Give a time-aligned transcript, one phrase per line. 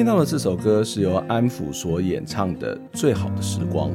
[0.00, 3.90] 听到的这首歌是由安抚所演唱的《最好的时光》。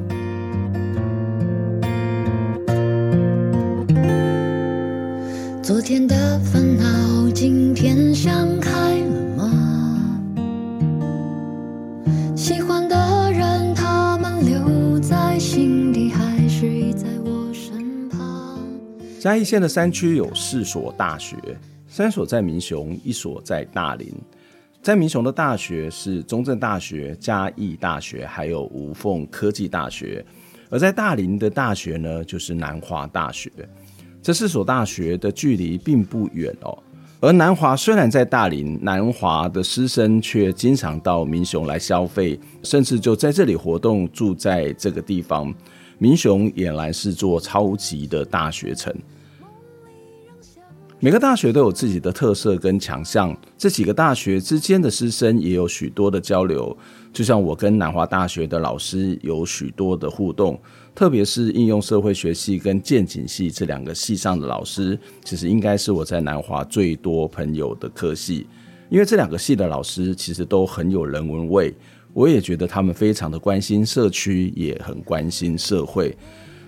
[5.60, 10.30] 昨天的烦恼，今天想开了吗？
[12.36, 18.60] 喜欢的人，他们留在心底，还是已在我身旁？
[19.18, 21.36] 嘉义县的山区有四所大学，
[21.88, 24.14] 三所在民雄，一所在大林。
[24.86, 30.24] 在民雄的大学是中正大学、嘉义大学，还有无缝科技大学；
[30.70, 33.50] 而在大林的大学呢，就是南华大学。
[34.22, 36.78] 这四所大学的距离并不远哦。
[37.18, 45.52] 而南华虽然在大林，南华的师生却经常到民雄来消费，甚至就在这里活动，住在这个地方。
[45.98, 48.94] 民雄俨然是座超级的大学城。
[50.98, 56.74] 每个大学都有自己的特色跟强项，这几个大学之间的师生也有许多的交流。
[57.12, 60.58] 就像我跟南华大学的老师有许多的互动，
[60.94, 68.46] 特别是应用社会学系跟建景系这两个系上的老师，其实应该是我在南华最多朋友的科系，
[68.88, 71.74] 因为这两个系的老师其实都很有人文味，
[72.14, 76.16] 我也觉得他们非常的关心社区，也很关心社会。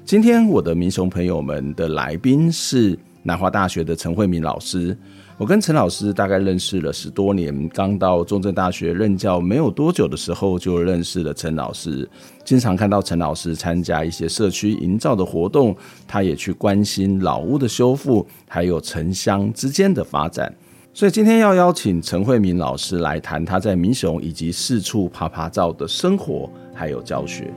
[0.04, 2.98] 今天我的民雄朋友们的来宾是。
[3.28, 4.96] 南华大学的陈慧敏老师，
[5.36, 12.08] 我跟陈老师大概认识了十多年，刚到中正大学任教没有多久的时候就认识了陈老师，
[12.42, 20.50] 经常看到陈老师参加一些社区营造的活动，他也去关心老屋的修复，还有城乡之间的发展。
[20.94, 27.52] 所以今天要邀请陈慧敏老师来谈他在民雄以及四处爬爬照的生活，还有教学。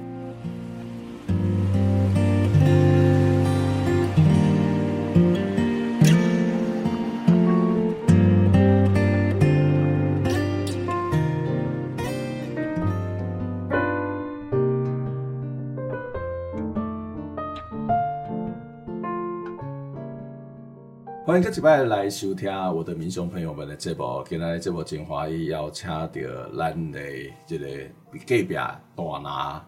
[21.32, 24.22] 欢迎各位来收听我的民雄朋友们的节目。
[24.28, 26.10] 今天的节目精华要请到
[26.58, 27.00] 咱的
[27.48, 27.68] 这个
[28.12, 28.82] 隔壁大
[29.24, 29.66] 拿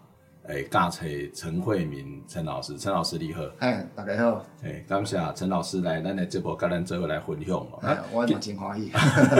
[0.50, 3.44] 诶，教册陈慧敏陈老师，陈老师你好。
[3.60, 4.46] 哎，大家好。
[4.64, 7.66] 哎，感谢陈老师来咱的节目跟咱做伙来分享。
[7.82, 8.92] 哎，我也真欢喜。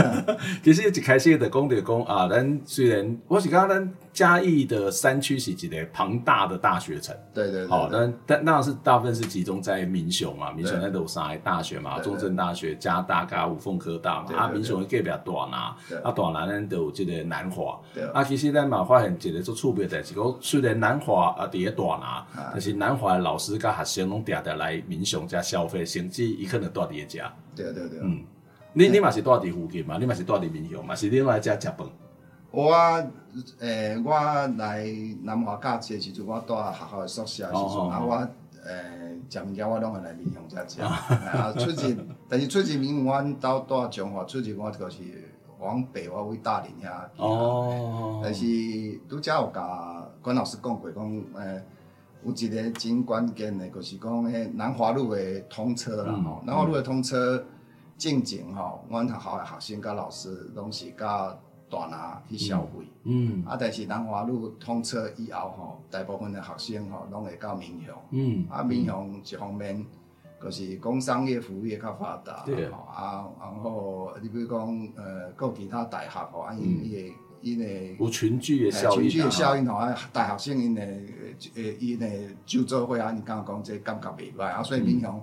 [0.64, 3.94] 其实一开始的讲着讲啊，咱虽然我是刚刚咱。
[4.14, 17.80] 嘉义的山区是一个庞大的大学城，对对，对，好，但但那是大部分是集中在民雄嘛，民雄那都有三个大学嘛，中正大学、嘉大、加五凤科大嘛，啊，民雄的隔壁大拿，啊，大拿咱都有这个南华，
[18.14, 28.24] 啊，其实咱嘛发现一个做区别的，是讲虽然南华啊伫个大拿，但是南华的老师甲学生拢常常来民雄加消费，甚至伊可能住伫个家，对对对，嗯，
[28.74, 31.88] 你你嘛是住伫附近嘛，你嘛是住伫民雄嘛，是你来遮食饭。
[32.52, 32.72] 我
[33.60, 34.12] 诶、欸，我
[34.58, 34.86] 来
[35.24, 38.16] 南华教书诶时阵，我住学校诶宿舍诶时阵，啊，我
[38.64, 40.80] 诶食物件我拢会来民雄遮食。
[40.82, 41.98] 啊，出去，
[42.30, 44.98] 但是出去民雄，阮兜住彰化，出去我就是
[45.60, 47.04] 往北，我回大林遐。
[47.18, 48.22] 哦。
[48.24, 48.46] 但是
[49.10, 51.66] 拄则有甲管老师讲过，讲诶、欸，
[52.26, 56.42] 有一个真关键的，就是讲迄南华路的通车啦吼。
[56.46, 57.44] 南华路的通车
[57.98, 61.38] 进前吼，阮学校的学生甲老师拢是甲。
[61.70, 69.84] 大拿去消费，嗯，啊，但是南华路通车以后吼，大部分的学生吼，拢会到民雄，嗯，啊，民雄一方面，
[70.40, 81.06] 就是工商业服务业较发达，对，啊，然后你比如讲，呃，各其他大学吼，啊，因伊个因诶有群聚的效应，群聚的效应吼，啊，大学生因诶
[81.54, 85.22] 诶，因诶就做伙啊，你刚刚讲这感觉袂歹，啊，所以民雄。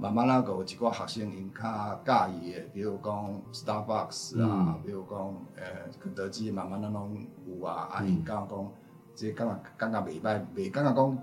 [0.00, 5.64] 慢慢啊，有一寡学生因较介意的，比如讲 Starbucks 啊，比如讲诶
[5.98, 7.18] 肯德基，慢慢啊拢
[7.48, 7.88] 有啊。
[7.90, 8.72] 啊，因讲讲，
[9.16, 11.18] 这感觉感觉袂歹，袂感觉讲，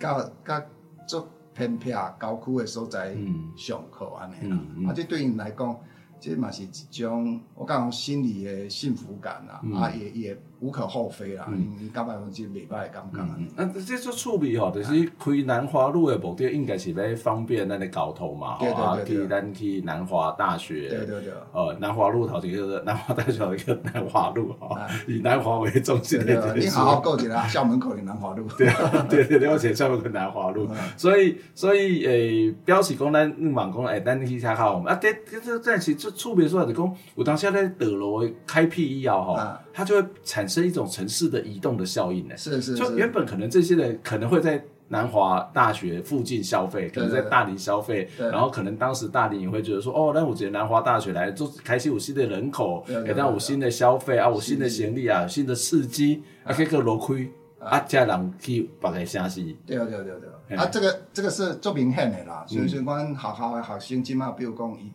[0.00, 0.66] 较较
[1.06, 3.16] 足偏僻郊区的所在
[3.56, 4.58] 上课安尼啦。
[4.88, 5.78] 啊，这对因来讲，
[6.20, 11.46] 这嘛是一种我讲心理的幸福感啊，嗯、啊也也无可厚非啦。
[11.48, 18.84] 嗯、你感觉讲这礼拜刚刚啊，嗯嗯、啊这做趣味吼，就是开南华路的目的应该是来方便咱的交通嘛，对对对对。
[18.84, 26.54] 啊，去咱去南华大学，对对对，呃，南华路头前个南华大学一个南华路哈，以南华为中心的这个。
[26.54, 28.46] 你好好过去啦，校门口的南华路。
[28.58, 28.68] 对
[29.08, 36.08] 对对对，我写校门口南华路， 所以所以诶，标示讲咱你网讲诶，咱去参考我们啊，这这这其实。
[36.18, 42.36] 触别说就讲，有当下在德罗开辟以后哈，它就会产生一种城市的移动的效应呢。
[42.36, 59.42] 是是，就原本可能这些人可能会在南华大学附近消费，可能在大林消费，然后可能当时大林也会觉得说，哦，那我觉得南华大学来做开启我新的人口，给到我新的消费啊，我新的潜力啊，新的刺激啊，这个罗亏啊，家人去别个城市。
[59.66, 60.04] 对对对
[60.48, 64.90] 对，啊，这个这个是做明显的啦，所以说，阮学校的学生起码比如讲一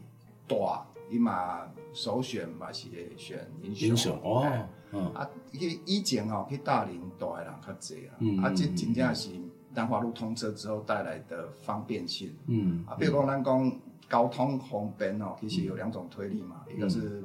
[0.47, 0.85] 大。
[1.11, 1.59] 伊嘛
[1.93, 4.17] 首选嘛是会选英雄。
[4.23, 4.47] 哦，
[5.13, 8.11] 啊，去以前哦去大林住的人较济啊，
[8.43, 9.29] 啊，这真正是
[9.73, 13.79] 南华路通车之后带来的方便性，嗯，啊，比如讲咱讲
[14.09, 17.23] 交通方便哦，其实有两种推力嘛，一个是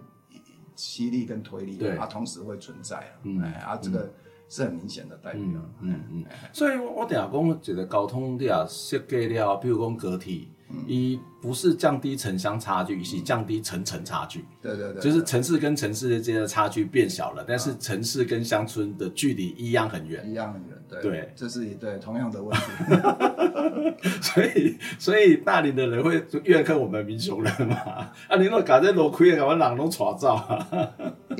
[0.75, 3.13] 吸力跟推力，对，啊，同时会存在啊，
[3.43, 4.13] 哎，啊，这个
[4.49, 5.43] 是很明显的代表，
[5.81, 10.49] 嗯嗯，所以我等下讲一个交通你啊设计了，比如讲高铁。
[10.87, 14.45] 一不是降低城乡差距，是降低城城差距。
[14.61, 20.77] 对对对，就是城市跟城市之间的差距变小了，但是城市跟乡村的距离一样很远，一样很远。
[20.89, 22.63] 对，对这是一对同样的问题。
[24.21, 27.77] 所以，所以大林的人会怨恨我们民雄人嘛？
[28.29, 30.39] 啊，你若搞这路亏的，我人拢错走。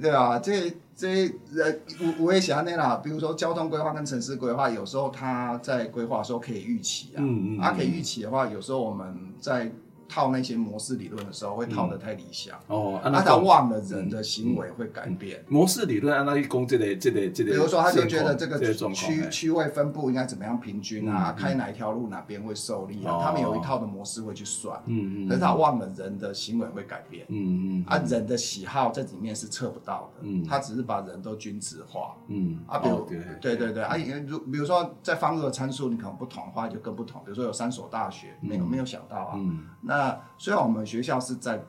[0.00, 0.72] 对啊，这。
[0.96, 1.26] 这
[1.56, 9.70] 呃，我我也想那啦，比如说交通规划跟城市规划，有时候它在规划的时候可以预期啊，嗯嗯，它可以预期的话，有时候我们在。
[10.08, 12.58] 套那些模式理论的时候，会套的太理想。
[12.68, 15.44] 哦，那他忘了人的行为会改变。
[15.48, 18.58] 模式理论按照一公这类这类这类，比如说他就觉得这个
[18.94, 33.04] 区区位分布应该怎么样平均啊，开哪一条路哪边会受力啊，他们有一套的模式会去算，嗯嗯，可是他忘了人的行为会改变，嗯嗯，啊人的喜好在里面是测不到的，嗯，他只是把人都均值化，嗯，啊比如
[33.40, 33.72] 对对。
[33.74, 33.96] 对啊，
[34.26, 39.93] 如比如说在方入的参数你可能不同的话就更不同，比如说有三所大学，没有没有想到啊，嗯，那。
[39.94, 41.62] 那虽然我们学校是在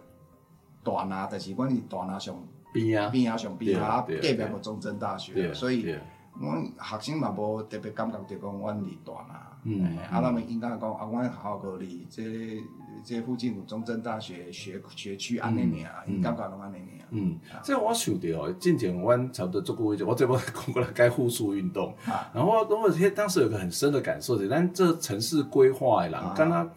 [0.83, 2.35] 大拿，但是关于大拿上
[2.73, 3.09] 边啊。
[3.09, 5.95] 边啊上边啊，隔壁个中正大学，所以
[6.41, 6.47] 我
[6.83, 12.23] 学生嘛无特别感觉就讲阮离大拿，嗯，啊，他们应该讲啊，阮学校个离这
[13.03, 21.93] 这附近有中正大学学学区安尼尔，因感觉拢安尼尔，嗯，这我想到，之前阮差不多做过一，我这边讲过了该护树运动，
[22.33, 26.69] 然后我我当时有个很深的感受，是咱这城市规划的人，刚刚。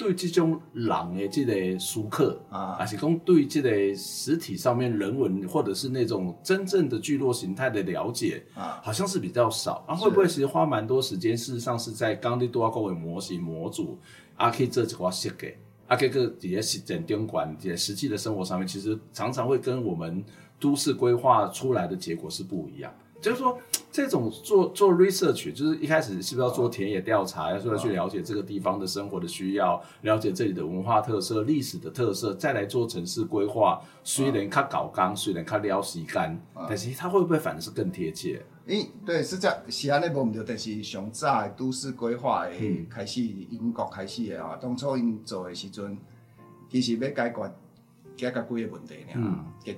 [0.00, 9.94] 对这种人的这个熟客啊，还是讲对这个实体上面人文或者是那种真正的聚落形态的了解啊，好像是比较少啊。
[9.94, 11.36] 会不会其实花蛮多时间？
[11.36, 13.98] 事实上是在刚的多少个模型模组
[14.36, 15.52] 啊，可以这几块设计
[15.86, 20.24] 啊，这个这些实践监管这些实际的生活上面，其实常常会跟我们
[20.58, 22.90] 都市规划出来的结果是不一样。
[23.20, 23.58] 就是说，
[23.92, 33.82] 这种做做 research，就是一开始是不是要做田野调查，要说要去了解这个地方的生活的需要，了解这里的文化特色、历史的特色，再来做城市规划。
[34.04, 38.40] 虽然它搞刚，虽然它撩时间，但是它会不会反而是更贴切？
[38.66, 42.52] 诶，对，是这样，是安尼无毋对，但是上早的都市规划的
[42.88, 45.98] 开始，英国开始的啊，当初因做的时阵，
[46.70, 47.52] 其实要解决
[48.16, 48.94] 解决几个问题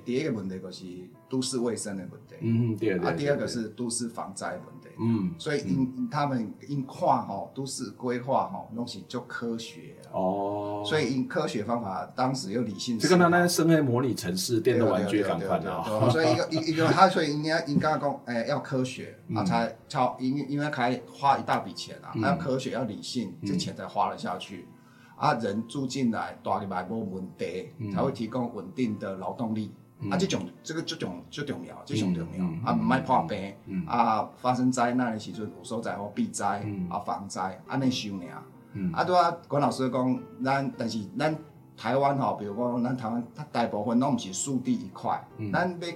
[0.05, 0.85] 第一个问题就是。
[1.33, 24.67] 都市卫生的问题，嗯，对啊，第二个是都市防灾问题，嗯，所以因他们因看吼都市规划吼东西就科学哦，所以因科学方法当时又理性，就跟他那生态模拟城市电动玩具相关的，所以一个一一个他所以应该应该讲，哎，要科学啊才超因因为开花一大笔钱啊，要科学要理性，这钱才花了下去，
[25.15, 29.71] 啊，人住进来大礼拜无问题，才会提供稳定的劳动力。
[30.09, 32.23] 啊，这种这个这种最重要，最重要
[32.65, 32.73] 啊！
[32.73, 33.53] 唔爱破病
[33.87, 38.43] 啊，发生灾难的时阵有所在好避灾啊，防灾安尼想尔。
[38.91, 41.35] 啊，对啊，管老师讲，咱但是咱
[41.77, 45.87] 台湾吼，比如讲咱台湾，它大部分拢毋是属地一块，咱要。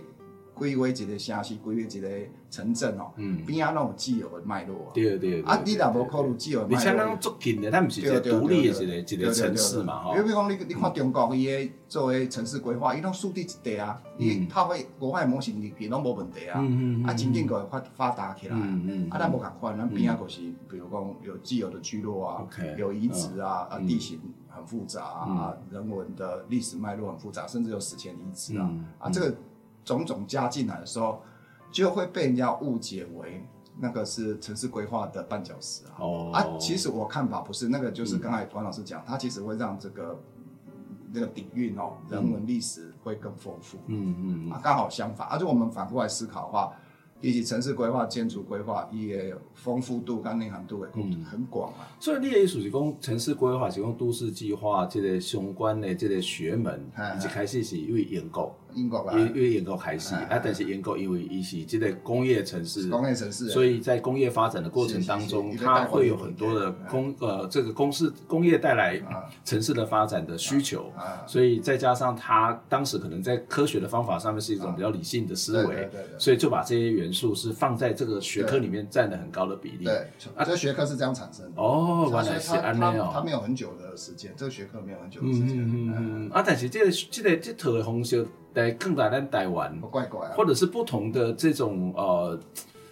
[0.57, 2.09] 规划一个城市，规划一个
[2.49, 3.11] 城镇哦，
[3.45, 4.91] 边啊那种自由的脉络啊。
[4.93, 5.41] 对对。
[5.43, 6.77] 啊，你若无考虑自由的脉络。
[6.77, 10.03] 你像咱足近的，咱不是一个独立的一个一个城市嘛？
[10.03, 10.13] 哈。
[10.13, 16.59] 比如讲，你你看中国伊个作为城市规划，伊拢树地一地啊，伊它会国外模型里边拢无问题啊。
[17.05, 18.55] 啊，经济个发发达起来。
[18.55, 22.47] 啊，咱无共款，咱边啊就是，比如讲有自由的聚落啊，
[22.77, 24.19] 有遗址啊，啊地形。
[24.49, 29.37] 很复杂啊，嗯、人文的历史脉络很复杂，甚至有史前遗址啊，嗯、啊，这个
[29.87, 31.21] 种种加进来的时候，
[31.71, 33.41] 就会被人家误解为
[33.79, 35.95] 那个是城市规划的绊脚石啊。
[35.99, 40.19] 哦，啊，其实我看法不是，那个就是刚才团老师讲，他、嗯、其实会让这个
[41.13, 43.77] 那个底蕴哦，人文历史会更丰富。
[43.87, 46.73] 嗯嗯，嗯啊，刚好相反，而、啊、且我们反过来思考的话。
[47.19, 50.91] 以及城市规划、建筑规划也丰富度跟内涵度也
[51.25, 51.89] 很广啊。
[51.99, 56.79] 所以你的意思是讲城市规划是讲都市计划这个相关的这个学门，
[57.19, 69.01] 一开始是因为英国，英国因为英国开始啊，但是英国因为伊是这个工业城市，工业城市，所以在工业发展的过程当中，它会有很多的工呃这个公司工业带来
[69.43, 70.91] 城市的发展的需求，
[71.25, 79.85] 所以再加上它当时可能在科学的方法上面是一种比较理性的思维，所以就把这些元素是放在这个学科里面占了很高的比例。
[79.85, 79.95] 对，
[80.35, 81.61] 啊，这个学科是这样产生的。
[81.61, 83.09] 哦，原来是安内哦。
[83.11, 85.57] 它没有很久的时间，这个学科没有很久的时间。
[85.57, 86.29] 嗯嗯嗯。
[86.31, 90.33] 啊，但是这个这个这套的方式在更大在台湾，怪怪啊。
[90.35, 92.39] 或者是不同的这种呃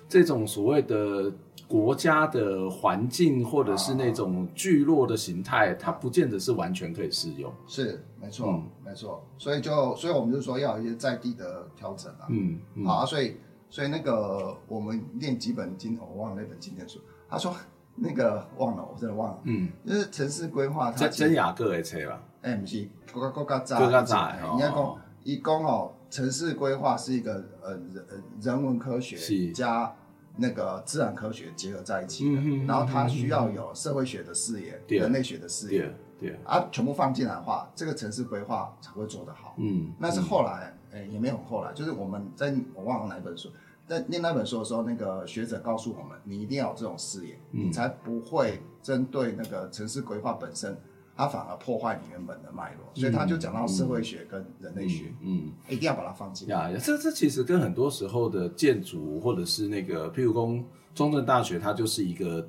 [0.08, 1.32] 这种所谓的
[1.68, 7.52] 国家的环境，或者是那种聚落的形态，它不见得是完全可以适用。
[7.68, 9.24] 是，没错，没错。
[9.38, 12.28] 所以就所以我们就说要有一些在地的调整啊。
[12.30, 12.60] 嗯。
[12.86, 13.38] 好啊，所以。
[13.68, 16.98] 所以那个我们念几本经，我忘了那本经典书。
[17.28, 17.54] 他说
[17.96, 19.40] 那个忘了，我真的忘了。
[19.44, 22.22] 嗯，就是城市规划，它真雅各的车吧？
[22.44, 24.40] 哎，不是，国家国家在，国家在。
[24.54, 28.05] 应该讲，一共哦，城市规划是一个呃人
[28.39, 29.91] 人文科学加
[30.38, 32.41] 那个自然科学结合在一起的。
[32.67, 35.91] 然后它需要有社会学的视野、人类学的视野。
[36.20, 36.39] 对。
[36.46, 39.55] 啊，全部放进来的话，这个城市规划才会做得好。
[39.58, 39.91] 嗯。
[39.98, 43.50] 那是后来，哎，也没有后来，就是我们在我忘了哪一本书。
[43.88, 50.77] 在念那本书的时候，那个学者告诉我们，你一定要有这种视野，嗯、你才不会针对那个城市规划本身，
[51.16, 52.86] 它反而破坏你原本的脉络。
[52.94, 56.72] 所以他就讲到社会学跟人类学，嗯，嗯一定要把它放进来。
[56.72, 60.60] 呀，这这其实跟很多时候的建筑或者是那个，譬如说
[60.94, 62.48] 中正大学，它就是一个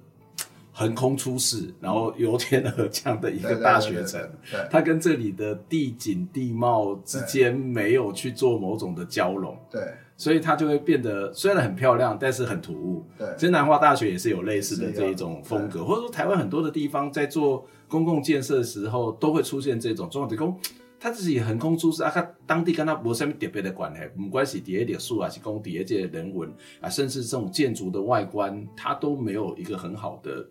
[0.73, 4.21] 横空出世，然后由天而降的一个大学城。
[4.51, 9.57] 对，它跟这里的地景地貌之间没有去做某种的交融。
[9.71, 9.83] 对。
[10.19, 13.05] 所以它就会变得虽然很漂亮，但是很突兀。
[13.19, 20.37] 对，其实南华大学也是有类似的这一种风格，或者说台湾很多的地方在做公共建设的时候，都会出现这种状况。
[20.37, 20.61] 公，
[20.99, 30.47] 它自己横空出世啊，他当地跟他没什么特别的关系，不管是底下的树啊，是工地这些人文啊，甚至这种建筑的外观，它都没有一个很好的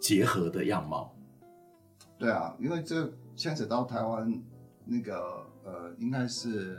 [0.00, 1.14] 结合的样貌。
[2.18, 4.32] 对啊，因为这牵扯到台湾
[4.84, 6.78] 那个呃，应该是。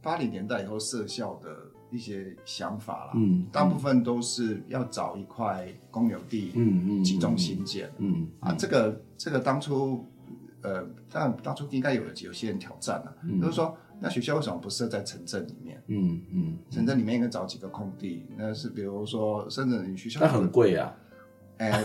[0.00, 1.50] 八零年代以后设校的
[1.90, 10.04] 一些想法啦，嗯，大部分都是要找一块公有地，嗯嗯，集中新建，嗯啊，这个这个当初，
[10.62, 15.82] 呃，但当初应该有有些人挑战了，就是说，那学校为什么不设在城镇里面？
[15.86, 20.94] 嗯嗯，城镇里面应该找几个空地，那是比如说，深圳你学校，那很贵啊。
[21.58, 21.82] 哎，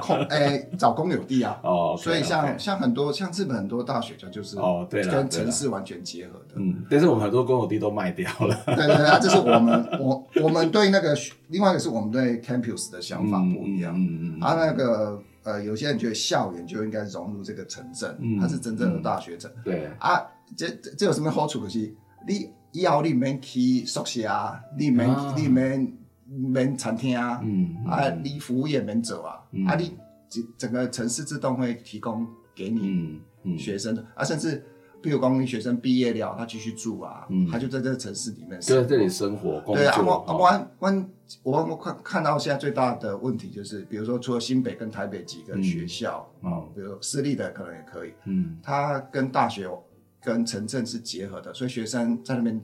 [0.00, 11.16] 空哎，找公有地啊，哦，所以像像很多像日本很多大学就就是哦，对，跟城市完全结合的，嗯，但是我们很多公有地都卖掉了，对对对，这是我们我我们对那个
[11.48, 20.22] 另外一个是我们对 campus 的想法不一样，嗯嗯，啊那个呃有些人觉得校园就应该融入这个城镇，它是真正的大学城，对啊，
[20.56, 21.60] 这这有什么好处？
[21.62, 21.96] 可惜
[22.28, 25.90] 你以后你免去宿舍啊，你免你免。
[26.28, 27.40] 免餐厅啊，
[27.86, 29.96] 啊，你服务业免走啊，嗯、啊，你
[30.28, 33.20] 整整个城市自动会提供给你
[33.56, 34.64] 学生的，啊，甚至
[35.00, 39.76] 比如讲你学生毕业了，他继续住啊，嗯、他就在这个城市里面生活，在这里生活工作。
[39.76, 40.68] 对啊，我我
[41.42, 49.68] 我我我看看到现在最大的问题就是，比如说除了新北跟台北几个学校啊，嗯、比如私立的可能也可以，嗯，他跟大学
[50.20, 52.60] 跟城镇是结合的，所以学生在那边。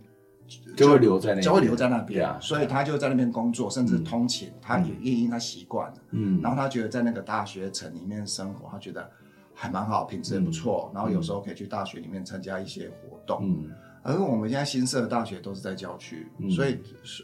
[0.77, 9.09] 就会留在那，就会留在那边，所以他就在那边工作，甚至通勤，他也因为他习惯了，嗯，然后他觉得在那个大学城里面生活，他觉得
[9.55, 13.71] 还蛮好，品质也不错，然后有时候可以去大学里面参加一些活动，嗯，
[14.03, 16.79] 而我们现在新设的大学都是在郊区，所以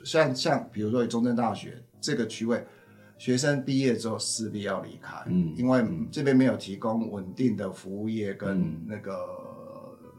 [0.04, 2.64] 像像比如说中正大学这个区位，
[3.18, 9.47] 学生毕业之后势必要离开，嗯，因为这边没有提供稳定的服务业跟那个。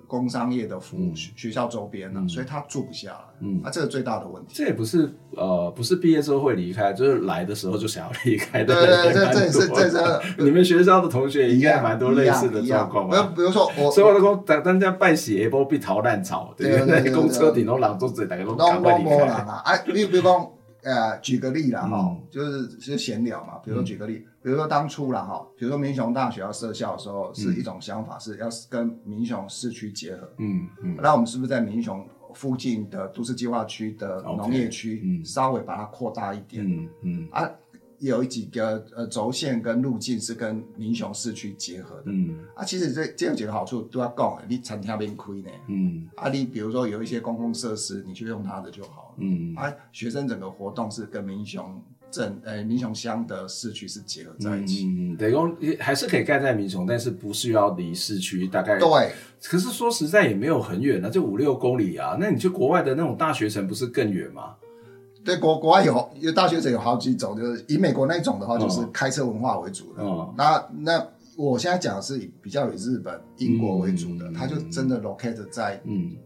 [0.09, 3.25] 工商业的服务学学校周边呢，所以他住不下了。
[3.41, 4.53] 嗯，啊，这个最大的问题。
[4.55, 8.73] 这也不是呃，不是毕业之后会离开，就是来的时候就想要离开的。
[8.73, 9.97] 对对，这这也是这是
[10.39, 13.31] 你们学校的同学应该蛮多类似的状况吧？
[13.35, 17.11] 比如说我，所以我讲，大大家办喜不必逃烂草，对不对？
[17.11, 19.17] 公车顶都拦住嘴，大家都赶快离开。
[19.63, 20.47] 哎，你比如讲，
[20.89, 23.59] 呃，举个例啦哈，嗯、就是就是闲聊嘛。
[23.63, 30.27] 比如说举个例，嗯、比如说当初啦哈，比如说民雄大学要设校的时候，是一种想法，是要跟民雄市区结合。
[30.37, 30.97] 嗯嗯。
[31.01, 32.03] 那、嗯、我们是不是在民雄
[32.33, 36.65] 附近的都市计划区的农业区，嗯，稍微把它扩大一点？
[36.65, 37.27] 嗯嗯。
[37.31, 37.49] 啊。
[37.99, 42.37] 有几个呃轴线跟路径是跟民雄市区结合的，嗯。
[42.55, 46.07] 啊，其实这这有几个好处都要讲，你餐厅边亏呢，嗯。
[46.15, 49.53] 啊，你比如说有一些公共设施，你就用它的就好了，嗯。
[49.55, 59.11] 啊，学生整个活动是跟民雄镇呃民雄乡的市区是结合在一起，嗯，等于说还是可以盖在民雄，但是不需要离市区大概对，
[59.43, 64.55] 可是说实在也没有很远啊，就五六公里啊，那你去国外的那种大学城不是更远吗？
[65.23, 70.03] 对，国国外有有大学者有好几种，就是以美国那种的话，就是开车文化为主的。
[70.03, 75.81] 哦、那那我现在讲的是以比较以日本、英国为主的，嗯、它就真的 locate 在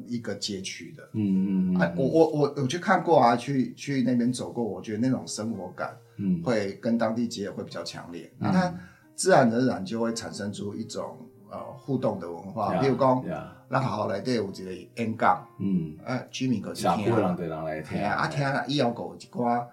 [0.07, 1.03] 一个街区的。
[1.13, 1.73] 嗯。
[1.73, 8.31] 嗯啊，我我我我去看过啊，去去那边走过，我觉得那种生活感，嗯，会跟当地结合会比较强烈。
[8.39, 8.73] 那、嗯、它
[9.15, 11.17] 自然而然就会产生出一种
[11.53, 13.23] 呃互动的文化，比如讲。
[13.71, 19.65] 咱学校内底有一个演讲，嗯，啊，居民个是听，社区人对人来听，啊，听了以后个有一寡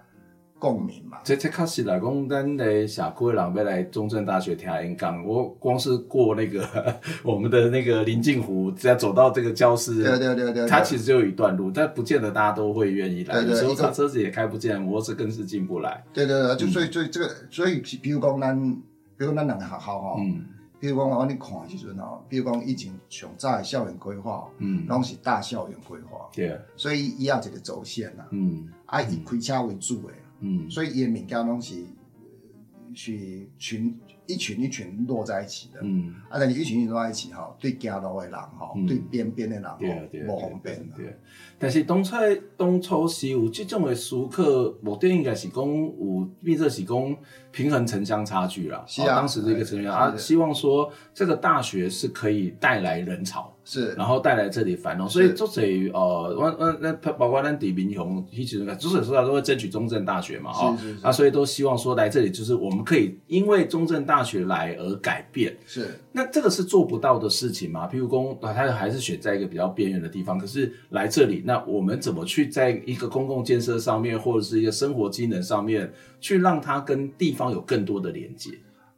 [0.57, 1.19] 共鸣嘛。
[1.23, 6.65] 这这确实来讲，咱的社区人要来中正大学听演讲，我光是过那个
[7.21, 16.03] 我们的那个临近湖，只要走到这个教室，对对对对，它其实就有一段路，但不见得大家都会愿意来，有时候他车子也开不见，摩托车更是进不来。
[16.11, 18.59] 对对对，就所以所以这个，所以比如讲咱，
[19.15, 20.15] 比如讲咱两个学校哈。
[20.81, 31.85] 比如讲，我你看的时阵哦，比如讲以前上早的校园规划，嗯，拢是大校园规划，对，所以伊也有一个轴线呐，嗯，啊以开车为主的，嗯，所以伊的物件拢是
[32.95, 33.95] 是群
[34.31, 39.77] 一群一群落在一起的，嗯，啊，但是一群一群落在一起哈，对街道的人哈，对边边的人吼，
[40.27, 41.17] 无方便，对。
[41.59, 42.15] 但是当初
[42.57, 44.43] 当初是有这种的思考，
[44.81, 47.15] 目的应该是讲有，变作是讲
[47.51, 48.83] 平衡城乡差距啦。
[48.87, 55.07] 是啊，当时的一个成员啊，希望说这个大学是可以带来人潮，是，然后带来这里繁荣。
[55.07, 55.61] 所以作者
[55.93, 65.55] 呃，我我那包括咱地民雄，其实作者说他都会争取中正大学嘛，哈，啊，所以都希望说来这里就是我们可以因为中正大学来而改变。
[65.65, 67.87] 是，那这个是做不到的事情嘛？
[67.87, 71.41] 譬如说，他还是选在一个比较边缘的地方，可是来这里。
[71.45, 78.51] 那我们怎么去在一个公共建设上面，或者是一个生活机能上面，去让它跟地方有更多的连接？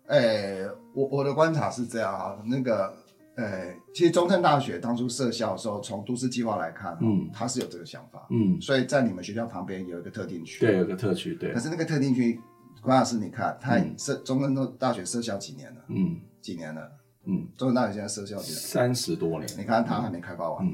[0.08, 2.92] 哎、欸，我我的观察是这样啊，那个，
[3.36, 11.52] 诶、欸，其实中正大学当初设校的时候，从都市计划来看，嗯，它是有这个想法，嗯，所以在你们学校旁边有一个特定区，对，有个特区，对。
[11.52, 12.39] 可是那个特定区，
[12.82, 15.82] 关老师，你看，它设、嗯、中正大学设校几年了？
[15.88, 16.91] 嗯，几年了？
[17.26, 18.60] 嗯，中正大学现在设校几年？
[18.60, 19.50] 三十多年。
[19.58, 20.65] 你看它还没开发完，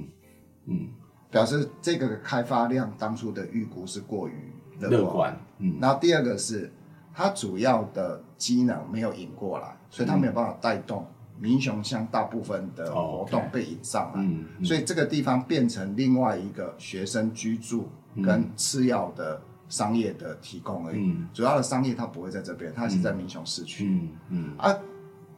[0.65, 0.89] 嗯
[1.31, 6.71] 表示这个开发量当初的预估是过于乐观，嗯，然后第二个是
[7.13, 11.05] 它主要的机能没有引过来，所以它没有办法带动
[11.39, 17.89] 民雄乡大部分的活动被引上来，嗯，所以这个地方变成另外一个学生居住
[18.21, 24.75] 跟次要的商业的提供而已，嗯，主要的商业它不会在这边，它是在民雄市区，嗯嗯，啊，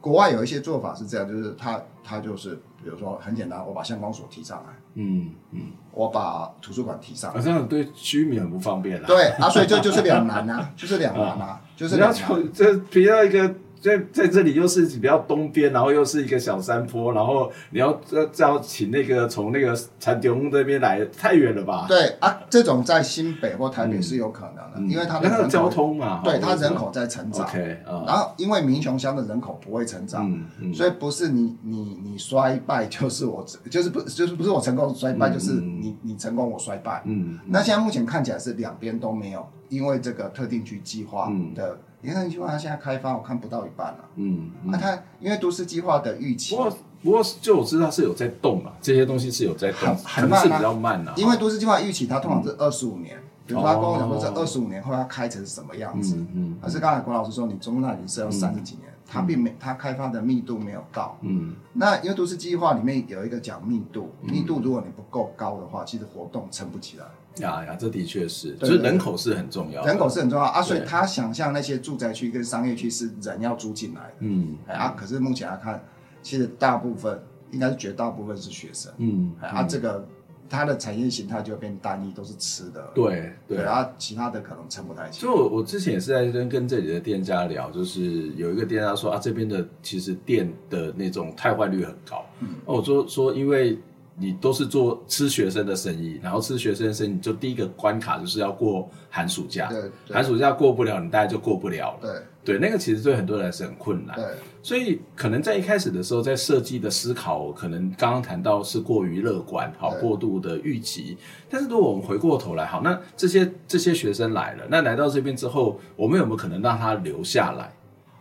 [0.00, 4.72] 国外有一些做法是这样，就是它它就是比如说很简单，我把相公所提上来。
[4.94, 9.06] 嗯嗯，我把图书馆提上来，好像对居民很不方便啊。
[9.06, 12.28] 对啊，所以就就是两难啊，就是两难啊，就是两难。
[12.52, 13.54] 这比较一个。
[13.82, 21.86] 在在这里又是比较东边，然后又是一个小山坡，然后你要要要请那个从那个长汀那边来，太远了吧？
[21.88, 27.44] 对啊，这种在新北或台北是有可能的，嗯、因为它的，的交通嘛，对，它人口在成长。
[27.44, 37.02] OK，然后因为民雄乡的人口不会成长，嗯嗯、所以不是你你你衰败就是我就是不就是不是我成功衰败，嗯、就是你你成功我衰败。
[37.04, 41.76] 嗯，那现在目前看起来是两边都没有，因为这个特定区计划的。
[42.02, 43.98] 你看，计划它现在开发，我看不到一半了。
[44.16, 51.14] 嗯，那、它因为都市计划的预期，不过不过就我知道是有在动嘛，这些东西是有在动，很慢、啊、是比较慢呐、啊。
[51.16, 56.16] 因为都市计划预期它通常是二十五年，嗯、比如说他跟我讲说这二十五年后要开成什么样子。
[56.16, 56.58] 嗯嗯。
[56.60, 61.18] 可、嗯、是刚才郭老师说，你中那里是要三十几年，它、嗯、并没它开发的密度没有到。
[61.20, 61.54] 嗯。
[61.74, 67.04] 那因为都市计划里面有一个讲密度，密度如果你不够高的话，其实活动撑不起来。
[67.36, 75.82] 呀呀，这的确是，就是人口是很重要，人口是很重要啊，所以他想象那些住宅区跟商业区是人要租进来的，嗯，啊，可是目前来看，
[76.22, 80.06] 其实大部分应该是绝大部分是学生，嗯，啊，这个
[80.52, 85.22] 它的产业形态就变单一，都是吃的，对对，然后，其他的可能撑不太起。
[85.22, 93.78] 就我我之前也是在跟跟这里的店家聊，就是有一个店家说啊，这边的其实店的那种汰换率很高，嗯，我说说因为。
[94.14, 101.98] 你都是做吃学生的生意，然后吃学生的生意，就第一个关卡就是要过寒暑假，对，寒暑假过不了，你大概就过不了了。
[102.44, 104.14] 对，对，那个其实对很多人是很困难。
[104.14, 104.24] 对，
[104.62, 111.18] 所以可能在一开始的时候，在设计的思考，可能刚刚谈到是过于乐观，好，过度的预期。
[111.50, 117.72] 但是如果我们回过头来，好，那这些这些学生来了，那来到这边之后，我们有没有可能让他留下来？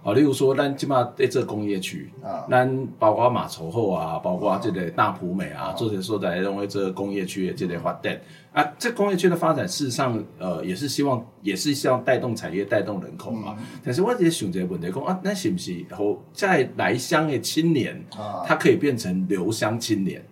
[0.03, 8.19] 啊，例如说，咱起码在这工业区，啊，咱包括马稠后啊，包括这个大埔美啊，这些所在认为这个工业区的这类发展。
[8.51, 13.55] 啊，这工业区的发展事实上，呃，也是希望，也是希望带动产业、带动人口嘛。
[13.59, 20.25] 嗯、但是我直接想这个问题，讲啊，那是不是后在来乡的青年，啊，他可以变成留乡青年，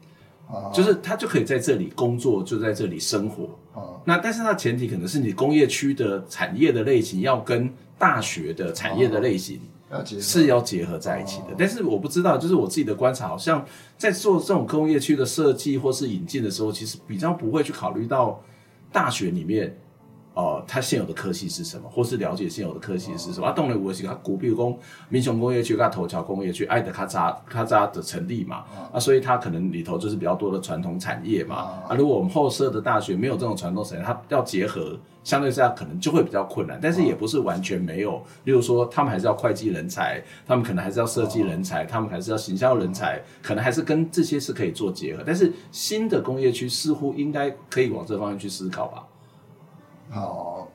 [0.47, 3.43] 啊，就是他就可以在这里工作，就在这里生活，
[3.79, 7.71] 啊，那但是它前提可能是你工业区的产业的类型要跟。
[7.99, 9.59] 大学的产业的类型
[10.21, 13.63] 是要结合在一起的，但是我不知道，就是我自己的观察，好像
[13.97, 18.41] 在做这种工业区的设计或是引进的时候，其实比较不会去考虑到
[18.91, 19.77] 大学里面。
[20.39, 23.47] 哦，它现有的科系是什么，或是了解现有的科系是什么？
[23.47, 24.73] 啊，当然我是它古，比如说
[25.09, 31.55] 民雄工业区、跟头桥工业区、爱德卡扎卡扎的成立嘛，啊，所以它可能里头就是比较多的传统产业嘛。
[31.89, 36.79] 啊，如果我们后设的大学没有这种传统产业，它要结合，相对之下可能就会比较困难。
[36.81, 45.23] 但是也不是完全没有，例如说他们还是要会计人才，他们可能还是要设计人才，他们还是要行销人才，可能还是跟这些是可以做结合。
[45.25, 49.03] 但是新的工业区似乎应该可以往这方面去思考吧。
[50.09, 50.67] 好，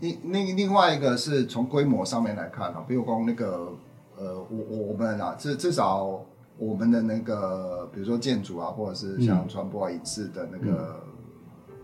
[0.00, 3.72] 另另另外一个是从规模上面来看啊，比如说那个
[4.16, 6.20] 呃，我我们啊，至至少
[6.58, 11.02] 我们的那个，比如说建筑啊，或者是像传播影视的那个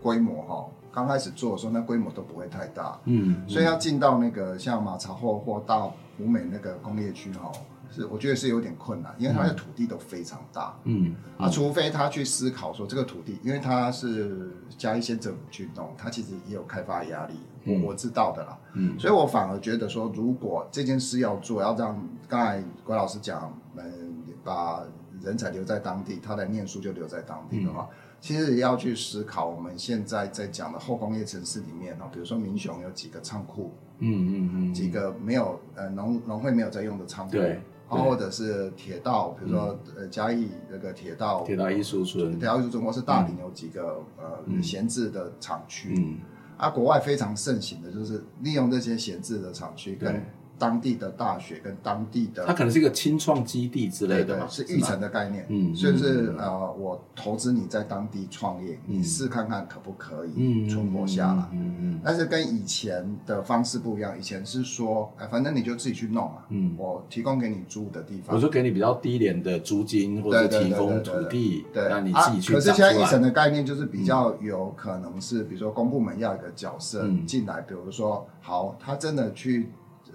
[0.01, 7.51] 规模哈，刚、嗯、开始做的时候，那规模都不会太大，嗯，嗯，所以要进到那个像马槽后或到湖美那个工业区哈。
[7.93, 11.45] 是，我觉得是有点困难，因为它的土地都非常大，嗯，嗯。
[11.45, 17.33] 啊，除非他去思考说这个土地，因为他是嘉义县政府去弄，他其实也有开发压力，
[17.65, 24.83] 嗯、我我知道的啦，嗯，所以我反而觉得说，如果这件事要做，要让刚才郭老师讲，嗯，把
[25.21, 37.61] 人才留在当地，他来念书就留在当地的话，嗯、其实也要去思考我们现在在讲的后工业城市里面哦，比如说民雄有几个仓库，嗯嗯嗯，几个没有呃农农会没有在用的仓库，对。
[38.01, 46.17] 或者是铁道，比如说呃嘉义那个铁道，铁道艺术村，铁道艺术村，或是大林有几个呃闲置的厂区，
[46.57, 50.23] 啊，国外非常盛行的就是利用这些闲置的厂区跟。
[50.57, 55.45] 当地的大学跟当地的，它可能是一个清创基地之类的嘛，是育成的概念。
[55.49, 61.49] 嗯，所以是呃，我投资你在当地创业，你试看看可不可以存活下来。
[61.51, 62.01] 嗯嗯。
[62.03, 66.43] 但是跟以前的方式不一样，以前是说，哎，反正你就自己去弄嘛。
[66.49, 66.75] 嗯。
[66.77, 72.53] 我提供给你租的地方，我就给你比较低廉的租金，或者提供土地，对，让你自己去。
[72.53, 79.69] 可是现在育成的概念就是比较有可能是，比如说公部门要一个角色进来，比如说，好，他真的去。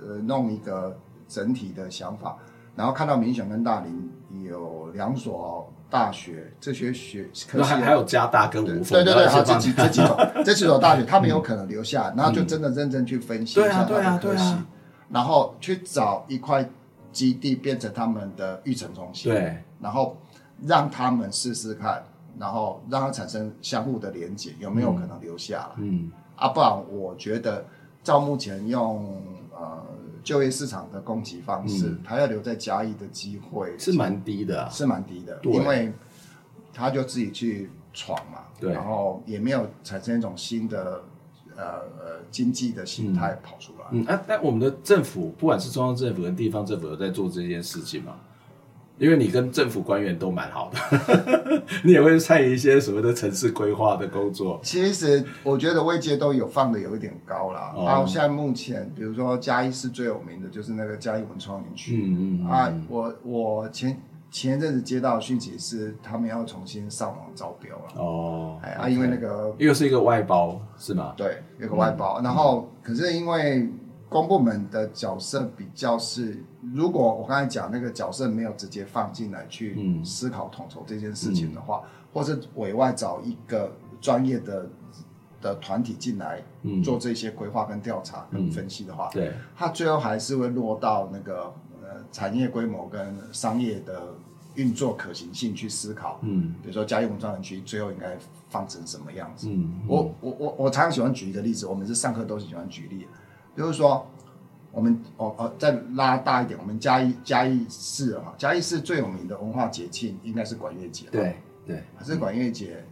[0.07, 2.37] 呃，弄一个整体的想法，
[2.77, 4.11] 然后看到明显跟大林
[4.45, 14.55] 有两所大学，这些学可还还有加大跟吴峰，对对对，好这几这几所 这几所大学，他们有可能留下，然后就真的认真去分析一下他的科系，
[15.11, 16.69] 然后去找一块
[17.11, 20.17] 基地变成他们的育成中心，对，然后
[20.65, 22.03] 让他们试试看，
[22.39, 25.71] 然后让它产生相互的连接，有没有可能留下来？
[25.79, 27.65] 嗯，啊，不然我觉得
[28.05, 29.28] 照目前用。
[29.61, 29.83] 呃，
[30.23, 35.93] 就业市场的供给方式，他、嗯、要留在嘉义的机会是蛮低的、啊，是蛮低的，因为
[36.73, 41.03] 他就自己去闯嘛，对，然后也没有产生一种新的
[41.57, 41.65] 呃
[41.99, 43.87] 呃经济的心态跑出来。
[43.91, 48.21] 嗯，啊，但我们的政府，不管是中央政府跟地方政府，有在做这件事情吗？
[48.99, 54.59] 因为你跟政府官员都蛮好的， 你也会参与一些所谓的城市规划的工作。
[54.63, 57.73] 其实我觉得位阶都有放的有一点高啦。
[57.77, 62.03] 然后现在目前，比如说嘉义市最有名的就是那个嘉义文创园区。
[62.05, 68.03] 嗯嗯啊，我我前前一阵子接到讯息是他们要重新上网招标了。
[68.03, 71.15] 哦，哎啊，因为那个又是一个外包是吗？
[71.17, 72.21] 对，有个外包。
[72.23, 73.69] 然后可是因为。
[74.11, 84.67] 公部门的角色比较是，如果我刚才讲那个角色没有直接放进来去思考统筹这件事情的话，嗯、或是委外找一个专业的
[85.41, 86.43] 的团体进来
[86.83, 94.15] 做这些规划跟调查跟分析的话，嗯、对，它最后还是会落到那个呃产业规模跟商业的
[94.57, 96.19] 运作可行性去思考。
[96.23, 98.19] 嗯，比如说嘉义文创园区最后应该
[98.49, 99.49] 放成什么样子？
[99.49, 99.83] 嗯，嗯。
[99.87, 103.07] 我我我我常常喜欢举一个例子，我们是上课都是喜欢举例。
[103.57, 104.07] 就是说，
[104.73, 111.07] 我们哦哦，再拉大一点，我们嘉义嘉义市哈，嘉义市最有名的文化节庆应该是管乐节。
[111.11, 112.85] 对对，可是管乐节，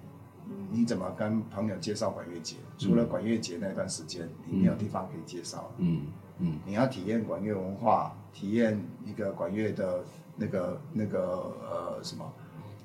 [0.70, 2.56] 你怎么跟朋友介绍管乐节？
[2.78, 5.70] 除了管乐节那段时间，你没有地方可以介绍。
[5.78, 6.06] 嗯
[6.38, 10.04] 嗯，你要体验管乐文化，体验一个管乐的
[10.36, 12.32] 那个那个呃什么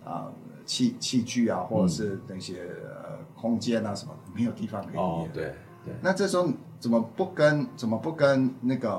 [0.06, 0.32] 啊
[0.65, 5.06] 器器具啊，或者是那些呃空间啊什么，没有地方可以体验。
[5.06, 5.43] 哦，对
[5.84, 5.93] 对。
[6.01, 6.47] 那这时候
[6.82, 8.91] 怎么不跟怎么不跟那个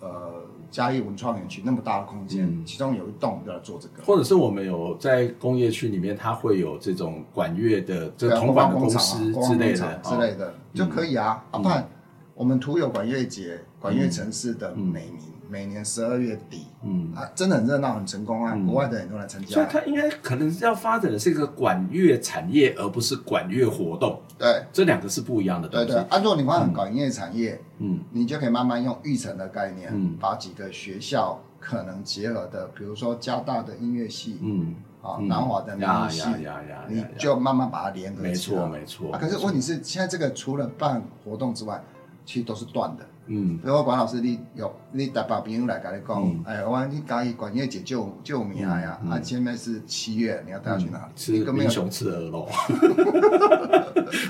[0.00, 0.46] 呃？
[0.68, 11.42] 嘉义文创园区那么大的空间，嗯、其中有一栋就要做这个，或者是我们有在工业区里面，它会有这种管乐的这个铜管公司之类的之类的就可以啊。
[11.52, 11.88] 啊，不然
[12.34, 15.35] 我们图有管乐节、管乐城市的美名。
[15.48, 18.52] 每年十二月底，嗯啊，真的很热闹，很成功啊！
[18.54, 19.54] 嗯、国外的很多人参加。
[19.54, 24.20] 所以它应该可能是要发展的是一个管乐产业，而不是管乐活动。
[24.38, 25.86] 对，这两个是不一样的东西。
[25.86, 36.28] 对对，按照、啊、你发展管乐产业，嗯，你就可以慢慢用育成的概念，嗯，把几个学校可能结合的，比如说交大的音乐系，嗯，啊，南华的音乐系，
[36.88, 38.28] 你就慢慢把它联合起来。
[38.30, 39.12] 没错没错。
[39.12, 41.82] 啊，可是问题是，现在这个除了办活动之外，
[42.24, 43.06] 其实都是断的。
[43.28, 51.04] 嗯，比如说管老师，你有你带把朋友来跟你讲，嗯、哎，我你嘉义管乐节就就名呀，嗯嗯、啊，现在是七月，你要带他去哪里？
[51.06, 52.48] 嗯、吃英雄吃鹅肉。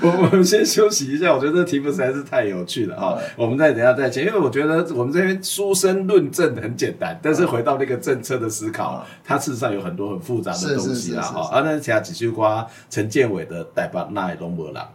[0.01, 3.15] 我 我们先休息一下，我觉得这题目实在是太有趣了哈。
[3.19, 11.55] 嗯、我们再等一下再讲，因为我觉得我们这边书生论证很简单，但是回到那个政策的思考，嗯、它事实上有很多很复杂的东西啦哈。
[11.55, 14.89] 啊，那其他几句话，陈建伟的代表那也拢无啦。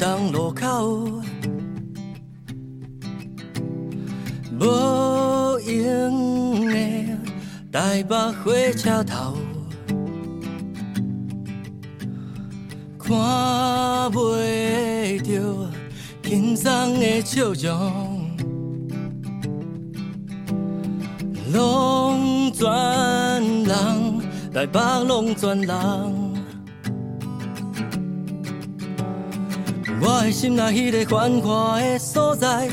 [0.00, 1.20] 东路口，
[4.58, 6.74] 无影的
[7.70, 9.36] 台北火车头，
[12.98, 13.12] 看
[14.10, 15.70] 袂到
[16.22, 18.30] 轻松的笑容，
[21.52, 22.64] 拢全
[23.64, 26.19] 人，台北拢全人。
[30.02, 32.68] 我的心内迄个繁华的所在，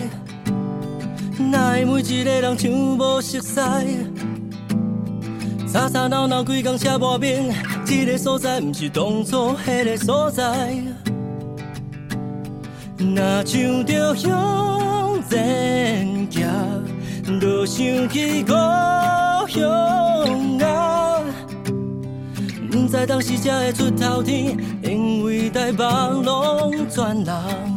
[1.38, 3.62] 哪会每一个人像无熟悉？
[5.72, 7.54] 吵吵闹闹规工车无面，
[7.86, 10.74] 这个所在不是当初迄个所在。
[12.98, 18.54] 若想着向前行，就想起故
[19.48, 21.17] 乡啊。
[22.78, 25.84] 不知当时才会出头天，因为台北
[26.24, 27.77] 拢全人。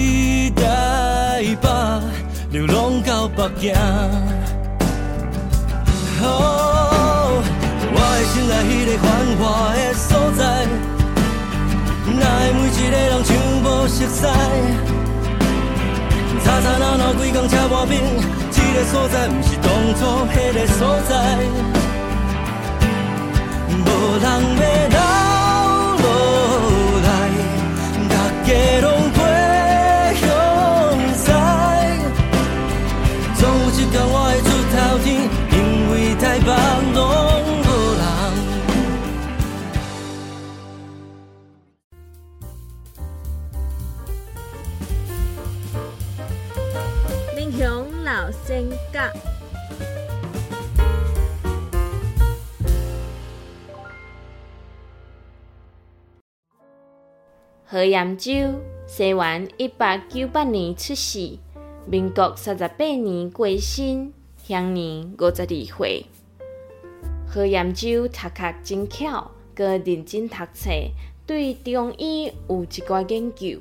[2.51, 3.73] 流浪到北京。
[6.21, 7.41] 哦，
[7.93, 9.07] 我的心内迄个繁
[9.39, 9.41] 华
[9.73, 10.43] 的所在，
[12.19, 13.31] 哪会每一个人像
[13.63, 14.27] 无熟悉？
[16.43, 18.03] 吵吵闹闹，规工车磨面，
[18.51, 19.29] 这个所在？
[19.29, 19.99] 不是当初
[20.33, 21.11] 迄个所在，
[23.79, 23.87] 无
[24.19, 24.27] 人
[24.59, 24.61] 要
[57.71, 58.33] 何炎洲，
[58.85, 61.37] 西元一八九八年出世，
[61.85, 64.11] 民国三十八年过身，
[64.43, 66.05] 享年五十二岁。
[67.25, 70.69] 何炎洲读壳真巧，阁认真读册，
[71.25, 73.59] 对中医有一寡研究。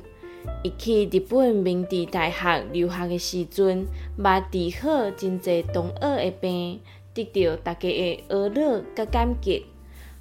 [0.65, 3.87] 伊去日本明治大学留学的时阵，
[4.19, 6.81] 捌治好真侪同学的病，
[7.15, 9.67] 得到大家的呵乐佮感激。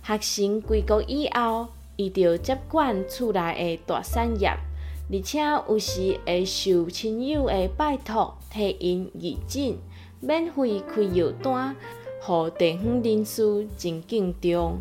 [0.04, 1.70] 学成归国以后，
[2.00, 4.48] 伊就接管厝内的大产业，
[5.12, 9.76] 而且有时会受亲友的拜托，替因义诊，
[10.22, 11.76] 免费开药单，
[12.22, 14.78] 互地方人士真敬重。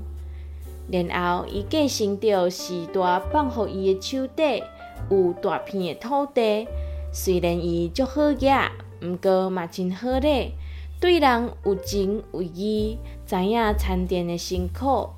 [0.93, 4.63] 然后，伊继承着时代放互伊的手底，
[5.11, 6.69] 有大片的土地。
[7.11, 8.55] 虽然伊足好业，
[9.03, 10.53] 毋过嘛真好咧，
[11.01, 15.09] 对人有情有义，知影田地的辛苦。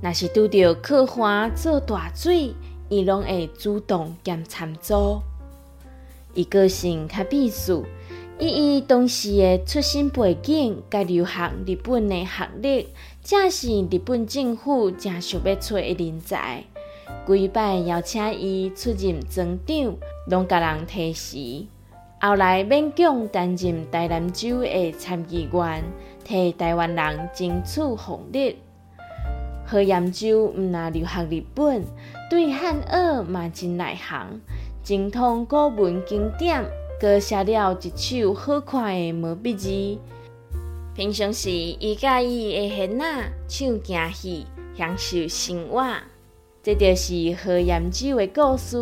[0.00, 2.54] 若是拄着可欢做大水，
[2.88, 5.20] 伊拢会主动兼参助。
[6.34, 7.84] 伊个性较秘书，
[8.38, 12.88] 伊伊当时的出身背景，甲留学日本的学历，
[13.24, 16.62] 正是日本政府正想要找的人才。
[17.26, 19.96] 几摆邀请伊出任庄长，
[20.28, 21.66] 拢甲人提示。
[22.20, 25.82] 后来勉强担任台南州的参议员，
[26.24, 28.58] 替台湾人争取福利。
[29.70, 31.84] 何炎洲毋但留学日本，
[32.30, 34.40] 对汉学嘛真内行，
[34.82, 36.64] 精通古文经典，
[36.98, 39.68] 阁写了一手好看的毛笔字。
[40.94, 45.84] 平常时，伊甲伊的囡仔唱京戏，享受生活。
[46.62, 48.78] 这就是何炎洲的故事，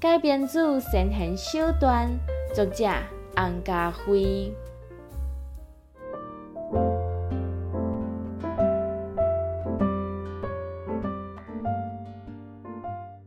[0.00, 2.10] 改编自神仙小段，
[2.52, 2.88] 作者
[3.36, 4.52] 洪家辉。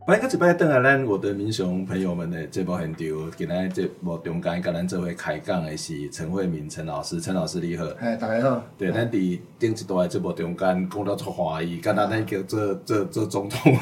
[0.08, 8.64] 欢迎各位登来咱我的民雄朋友们的这部现场，今天这部中间跟咱这位开讲的是陈慧敏陈老师，陈老师你好，哎，大家好。
[8.78, 13.76] 对，咱伫顶一段这部中间讲到出华语，刚才咱叫做做做总统，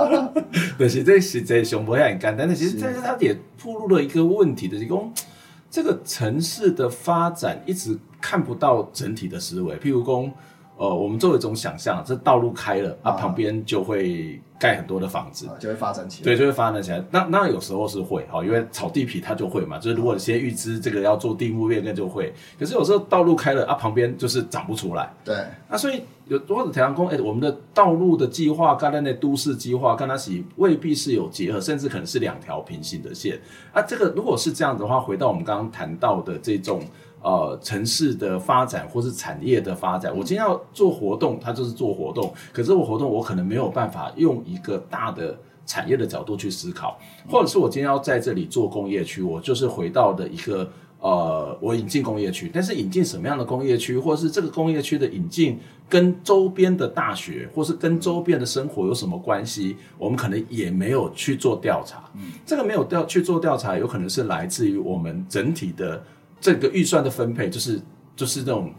[0.80, 5.12] 就是这实际上不很简单，但其实但是它也暴露了一个问题的，就是讲
[5.70, 10.32] 这个城市的发展一直看不到整体的思维，譬如讲。
[10.80, 16.24] 呃，我们作为一种想象，这道路开了啊，旁边就会盖很多的房子，就会发展起来。
[16.24, 17.04] 对，就会发展起来。
[17.10, 22.32] 那那有时候是会哈，因为炒地皮它就会嘛，就是如果你先预知这个要做地目面，那就会。
[22.58, 25.12] 可是有时候道路开了啊，旁边就是长不出来。
[25.22, 25.36] 对。
[25.68, 33.38] 那所以有或者台阳公，哎，我们的道路的计划，刚才那都市计划，跟它是未必是有结合，甚至可能是两条平行的线。
[33.74, 36.80] 啊，这个如果是这样的话，回到我们刚刚谈到的这种。
[37.22, 42.32] 呃，城市的发展或是产业的发展，我今天要做活动，它就是做活动。
[42.50, 50.66] 可是我活动，我可能没有办法用一个大的产业的角度去思考，或者是我今天要在这里做工业区，我就是回到的一个
[50.98, 55.58] 呃，我引进工业区，但是引进什么样的工业区，或是这个工业区的引进
[55.90, 62.02] 跟周边的大学，或是跟周边的生活有什么关系，我们可能也没有去做调查。
[62.14, 66.02] 嗯，这个没有调去做调查，有可能是来自于我们整体的。
[66.40, 67.80] 这个预算的分配就是
[68.16, 68.72] 就是这种，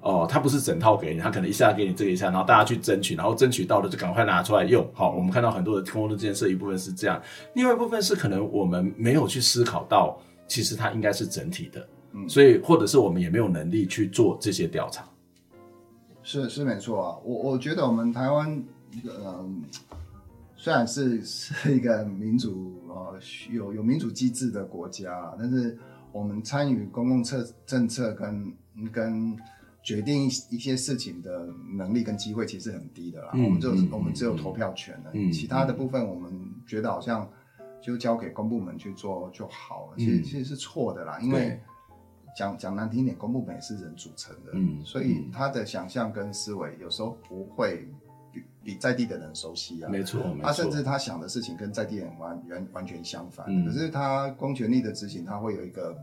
[0.00, 4.88] 哦、呃，它不是整套给你，他可能一下给你这个一下，然后大家去争取，然后争取到了就赶快拿出来用。
[4.94, 7.20] 好，我们看到很多的公共的建设，一部分是这样，
[7.54, 15.04] 另外一部分是可能我们没有去思考到，其实它应该是整体的，嗯，所以或者是我们也没有能力去做这些调查。
[16.22, 18.64] 是是没错啊，我我觉得我们台湾，
[19.04, 19.62] 嗯，
[20.56, 23.18] 虽然是是一个民主呃
[23.50, 25.76] 有有民主机制的国家，但是。
[26.12, 28.52] 我们参与公共策政策跟
[28.92, 29.36] 跟
[29.82, 33.30] 决定一些事情的能力跟机会其实很低的啦。
[33.34, 36.32] 嗯、我们就、嗯、我们只有投票权了，嗯、其他的部分我们
[36.66, 37.28] 觉得好像
[37.80, 39.94] 就交给公部门去做就好了。
[39.96, 41.60] 嗯、其实其实是错的啦，因为
[42.36, 47.88] 讲讲难听一点，公部门也是人组成的，嗯、所以他的想象跟思维有时候不会。
[48.64, 53.46] 比在地的人熟悉啊，没错，他、啊、甚至他想的事情跟在地人完完完全相反。
[53.48, 55.96] 嗯、可是他公权力的执行，他会有一个，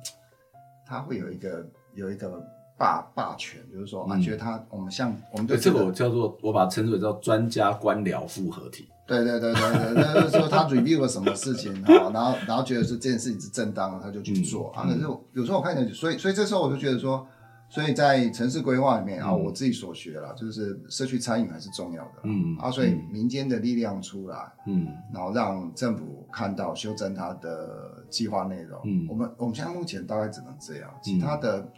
[0.86, 2.42] 他会有一个有一个
[2.78, 8.88] 霸霸权，就是说，啊，觉得他我们像我们对这个我叫做我把它称之为叫专家官僚复合体。
[9.08, 14.88] 对对对对对，就是说他 review 了什么事情，好，然后然后觉得说这件事情是正当的，他就去做、嗯、啊。
[14.88, 15.02] 可是
[15.34, 17.26] 有时候我看见，所以所以这时候我就觉得说。
[17.70, 22.22] 所以在城市规划里面啊，我自己所学了，就是社区参与还是重要的。
[22.24, 28.82] 嗯啊，所以民间的力量出来，嗯，然后让政府看到修正它的计划内容。
[28.86, 31.72] 嗯，我们我们现在目前大概只能这样，其他的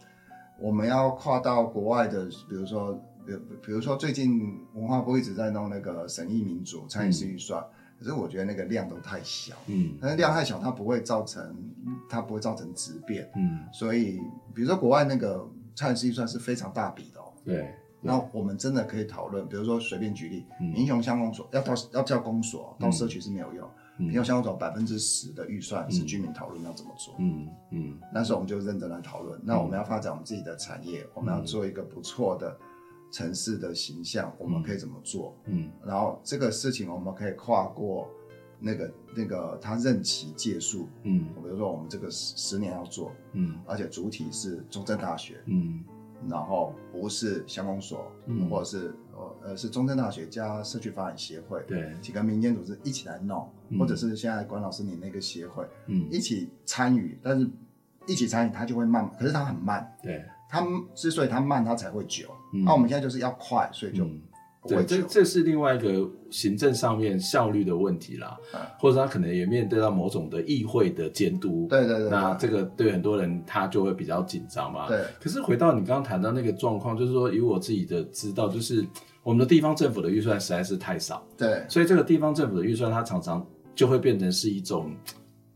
[0.57, 2.93] 我们要跨到国外的，比如说，
[3.25, 3.33] 比
[3.65, 7.61] 比如说最近文化部一直在弄那个审议民主参与式预算。
[7.99, 11.55] 可是我觉得那个量都太小，嗯，但是量太小，它不会造成
[12.09, 14.19] 它不会造成质变，嗯，所以
[14.55, 20.67] 比如说国外那个参与式预算是非常大笔的哦，对，那我们真的可以讨论，比如说随便举例，嗯。
[20.67, 23.69] 民雄乡公所要到要叫公所到社区是没有用，
[23.99, 24.05] 嗯。
[24.05, 27.99] 民雄乡公所百分之十的预算是居民讨论要怎么做，嗯嗯。
[28.13, 32.57] 那时候我们就认真来讨论，那我们要发展我们自己的产业，我们要做一个不错的
[33.11, 35.37] 城市的形象，我们可以怎么做？
[35.45, 35.69] 嗯。
[35.85, 38.09] 然后这个事情我们可以跨过
[38.61, 41.25] 那个那个他任期届数，嗯。
[41.43, 43.59] 比如说我们这个十十年要做，嗯。
[43.65, 45.83] 而且主体是中正大学，嗯。
[46.29, 48.47] 然后不是乡公所，嗯。
[48.49, 51.91] 或者是呃呃是中正大学加社区发展协会，对。
[51.99, 53.79] 几个民间组织一起来弄，嗯。
[53.79, 57.49] 或者是现在管老师你那个协会嗯，一起参与，但是
[58.05, 62.29] 一起参与它就会慢，可是它很慢，对，它之所以它慢，它才会久。
[62.53, 62.63] 嗯。
[62.63, 64.21] 那我们现在就是要快，所以就嗯
[64.67, 64.83] 对。
[64.85, 71.67] 这这是另外一个行政上面效率的问题啦，嗯或者他可能也面对到某种的议会的监督。
[71.69, 74.87] 对对对那对这个对很多人他就会比较紧张嘛。
[74.87, 78.85] 对可是回到你刚刚谈到那个状况，就是说以我自己的知道，就是
[79.23, 83.45] 我们的地方政府的预算实在是太少，对所以这个地方政府的预算它常常
[83.75, 84.91] 就会变成是一种，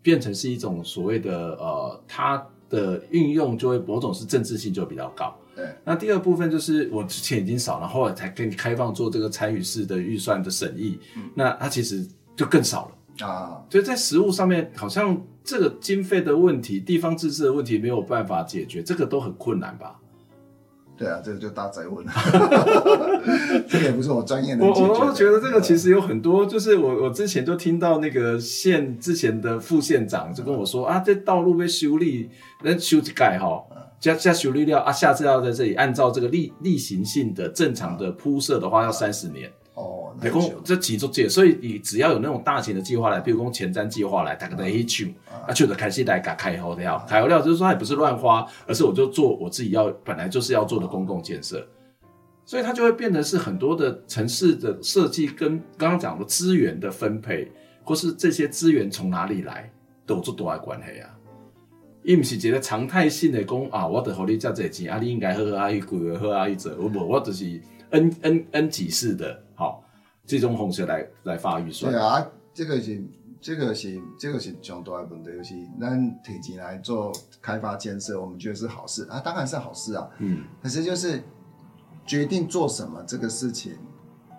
[0.01, 5.35] 变成是一种所谓的呃，它的运用就会某种是政治性就比较高。
[5.55, 10.99] 对那第二部分就是我之前已经少了，后来才给你开放做这个参与式的预算的审议，
[11.33, 12.05] 那它其实
[12.35, 13.25] 就更少了。
[13.25, 19.97] 啊，所以在实物上面，好像这个经费的问题、地方自治的问题没有办法解决，这个都很困难吧？
[20.97, 22.11] 对啊，这个就大宅问了，
[23.67, 32.29] 这个也不是我专业的我解决的我觉得这个其实有很多，就是我我之前就听到那个县之前的副县长就跟我说啊，这道路被修理，
[32.63, 33.63] 那修一盖哈，
[33.99, 39.51] 加加修理料啊，下次要在这里按照这个例例行性的正常的铺设的话，要三十年。
[39.75, 45.13] 哦，北工这几周届，所以你只要有那种大型的计划来，比如说前瞻计划来，大家在一起
[45.45, 51.67] 啊，就得开始来搞开后料，开后料就是说，它也不是乱花，而是我就做我自己要本来就是要做的公共建设，
[52.45, 57.51] 所以它就会变得是很多的城市的设计跟刚刚讲的资源的分配，
[57.83, 59.69] 或是这些资源从哪里来，
[60.05, 61.09] 都有做多大关系啊。
[62.03, 67.59] 伊毋是一个常态性的讲啊，我得互你遮济钱啊，你应该好好啊去规划，好好去做，我无我就是
[67.89, 69.43] 恩恩恩几式的，
[70.25, 71.91] 好，这种方式来来发预算。
[71.91, 73.03] 对啊，这个是
[73.39, 79.05] 这个是这个是上大的问题，就是咱提前来做开发建设，我们觉得是好事。
[79.09, 81.21] 啊，当然是好事啊，嗯，可是就是
[82.05, 83.77] 决定做什么这个事情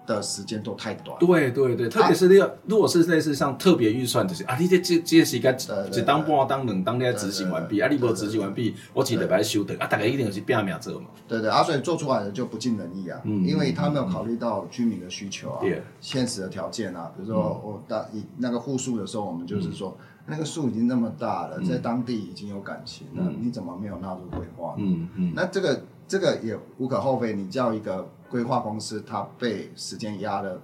[0.06, 1.18] 的时间都太短。
[1.18, 11.06] 对对对，特别是那个如果是类似像特别预算，这些啊，你这这这时间对对一当半当两当你要执行完毕，啊，你无执行完毕，我一礼拜修的，啊，大概一定是拼命做嘛。
[11.26, 13.46] 对对啊，所以做出来的就不尽人意啊，嗯。
[13.46, 19.96] 因为他没有考虑到居民的需求啊，对现实的条件啊，比如说我当以那个户数的时候，我们就是说、
[20.26, 23.36] 那个树已经那么大了，在当地已经有感情了，嗯。
[23.40, 24.74] 你怎么没有纳入规划？
[24.78, 30.60] 嗯嗯，那这个这个也无可厚非，你叫一个规划公司，他被时间压了，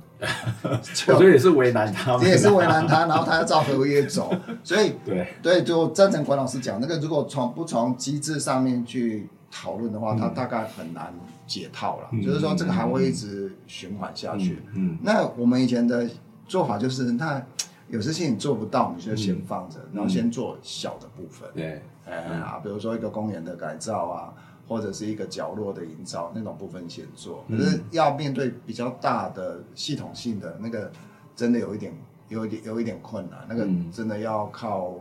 [0.95, 11.13] 就我觉得也是为难他们，也是为难他，然后他要照合约走，所以 对，对，就赞成管老师讲，那个如果从不从机制上面去讨论的话，他大概很难
[11.47, 12.09] 解套了。
[12.13, 12.23] 嗯。
[12.23, 14.63] 就是说，这个还会一直循环下去。
[14.75, 16.09] 嗯那我们以前的
[16.47, 17.43] 做法就是，那
[17.89, 21.49] 有些事情做不到，你就先放着，然后先做小的部分。
[21.55, 24.33] 对，哎啊，比如说一个公园的改造啊，
[24.73, 27.45] 或者是一个角落的营造，那种部分先做。
[27.49, 30.91] 可是要面对比较大的系统性的那个，
[31.37, 31.93] 真的有一点，
[32.29, 33.41] 有一点，有一点困难。
[33.49, 34.95] 那个真的要靠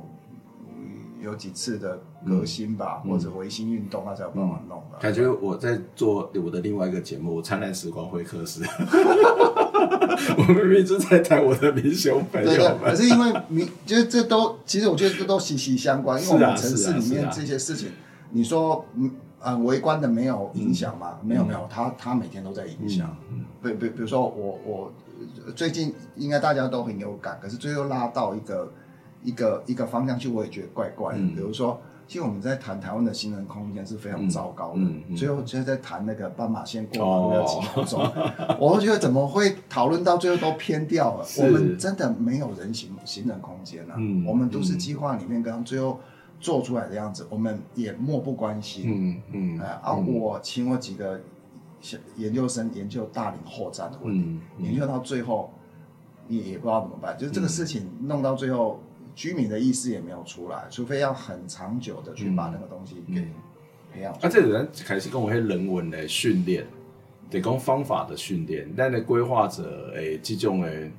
[1.22, 4.98] 有几次的革新吧，或者维新运动，他才有办法弄的。
[5.00, 8.62] 感觉我在做我的另外一个节目《灿烂时光会客室》，
[10.38, 12.92] 我明明就在谈我的民雄朋对对友，们。
[12.92, 17.90] 可是因为你就是这都，其实我觉得这都息息相关，因为我们城市里面这些事情，
[18.32, 19.12] 你说嗯
[19.42, 21.18] 呃围观的没有影响吗？
[21.24, 23.16] 没有没有，他他每天都在影响。
[23.64, 24.94] 比比比如说我我
[25.56, 28.72] 最近应该大家都很有感，可是最后拉到一个
[29.24, 31.20] 一个一个方向去，我也觉得怪怪的。
[31.20, 38.02] 嗯比如说，其实我们在谈台湾的行人空间是非常糟糕的，嗯嗯嗯最后就是在谈那个斑马线过马路要几秒钟，
[38.60, 41.26] 我会觉得怎么会讨论到最后都偏掉了？
[41.38, 43.96] 我们真的没有人行行人空间啊！
[43.98, 46.00] 嗯我们都市计划里面刚刚最后
[46.42, 48.84] 做出来的样子，我们也漠不关心。
[48.88, 51.22] 嗯嗯哎啊，我请我几个
[51.80, 55.54] 小研究生研究大龄后站的问题，研究到最后，
[56.28, 57.16] 你也不知道怎么办。
[57.18, 58.82] 就是这个事情弄到最后，
[59.14, 63.22] 居民的意识也没有出来，除非要很长久的去把那个东西给
[63.94, 64.12] 培养。
[64.14, 66.66] 啊，这个人开始跟我迄人文的训练，
[67.30, 70.92] 得讲方法的训练，但是规划者诶，这种诶，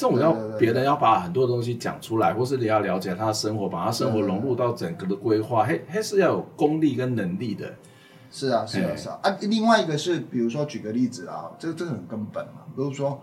[0.00, 7.74] 这种要别人要把很多东西讲出来，或是你要了解他的生活，把他生活融入到整个的规划，还还是要有功力跟能力的。
[8.30, 9.18] 是啊，是啊，是啊。
[9.22, 13.20] 啊，另外一个是，比如说举个例子啊，这个这个很根本嘛，比如说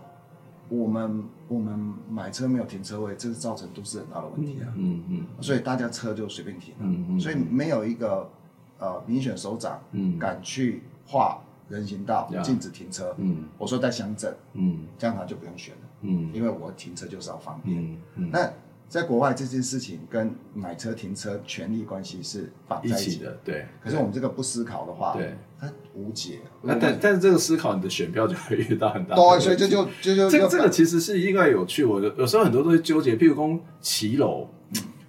[0.68, 4.70] 我们我们买车没有停车位，这是造成都市很大的问题啊。
[4.76, 5.26] 嗯嗯。
[5.40, 6.80] 所以大家车就随便停了。
[6.82, 7.20] 嗯嗯。
[7.20, 8.30] 所以没有一个
[8.78, 13.12] 呃民选首长嗯敢去画人行道，禁止停车。
[13.18, 13.46] 嗯。
[13.58, 15.87] 我说在乡镇，嗯这样他就不用选了。
[16.02, 16.30] 嗯。
[16.32, 17.80] 因为我停车就是要方便。
[17.80, 18.50] 嗯嗯，那
[18.88, 23.66] 在国外这件事情跟买车停车权利关系是绑一在一起起的，对。
[23.82, 26.38] 可是我们这个不思考的话，对，它无解。
[26.62, 29.14] 那但但是这个思考，你的选票就会遇到很大。
[29.14, 34.48] 的 对，所以这就就就这个就这个其实是意外有趣，我有有时候很多都会纠结，譬如说骑楼，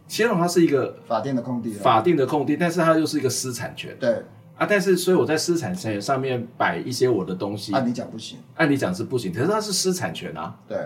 [0.08, 3.96] 骑楼它是一个法定的空地啊，法定的空地，但是它又是一个私产权。
[3.98, 4.24] 对，
[4.60, 4.68] 啊。
[4.70, 10.56] 但是所以我在私产权上面摆一些我的东西，按理讲不行，按理讲是不行，可是它是私产权啊。
[10.68, 10.78] 对，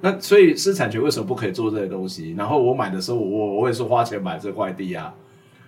[0.00, 2.34] 那所以私产权为什么不可以做这些东西？
[2.38, 5.12] 然后我买的时候，我我也是花钱买这块地啊。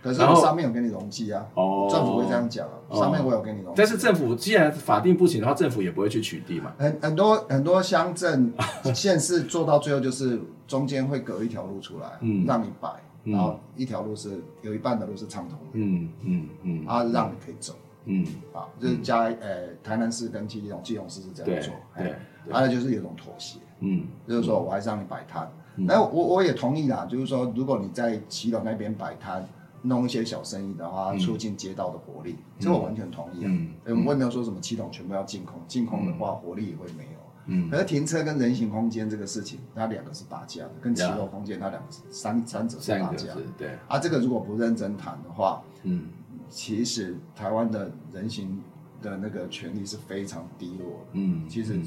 [0.03, 6.72] 可是上面有给你容积啊，哦政府会这样讲啊，哦上面我有给你容积，但是政府既然法定不行的话，政府也不会去取缔嘛。
[6.78, 8.51] 很很多很多乡镇
[8.95, 16.87] 县市做到最后就是中间会隔一条路出来，嗯让你摆，嗯然后一条路是有一半的路是畅通的，嗯嗯嗯。
[16.87, 17.75] 啊，让你可以走。
[18.07, 24.07] 嗯，啊，就是加呃台南市跟基隆基隆市是这样做，对哎对啊，那就是有种妥协，嗯。
[24.27, 29.47] 就是说我还是让你摆摊，那我我也同意啦，就是说如果你在基隆那边摆摊，
[29.83, 33.49] 弄一些小生意的话，促进街道的活力，这我完全同意啊。
[33.51, 33.75] 嗯。
[33.85, 37.20] 嗯，我也没有说什么基隆全部要净空，净空的话活力也会没有。
[37.51, 37.68] 嗯。
[37.68, 43.34] 可是停车跟人行空间这个事情，它两个是打架的，跟骑楼空间它两个是三三者是打架。
[43.59, 46.09] 对，啊，这个如果不认真谈的话，嗯。
[46.48, 48.61] 其实台湾的人行
[49.01, 51.07] 的那个权利是非常低落的。
[51.12, 51.84] 嗯，其实、嗯。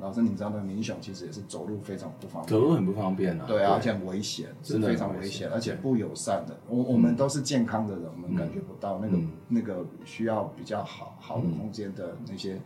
[0.00, 3.44] 老师，你知道那个民雄其实也是走路非常不方便，走路很不方便啊。
[3.46, 5.40] 对啊，而且很危险，是非常危危险。
[5.40, 6.56] 险，而且不友善的。
[6.68, 9.28] 我我们都是健康的人，我们感觉不到那个、嗯。
[9.48, 12.58] 那个需要比较好好的空间的那些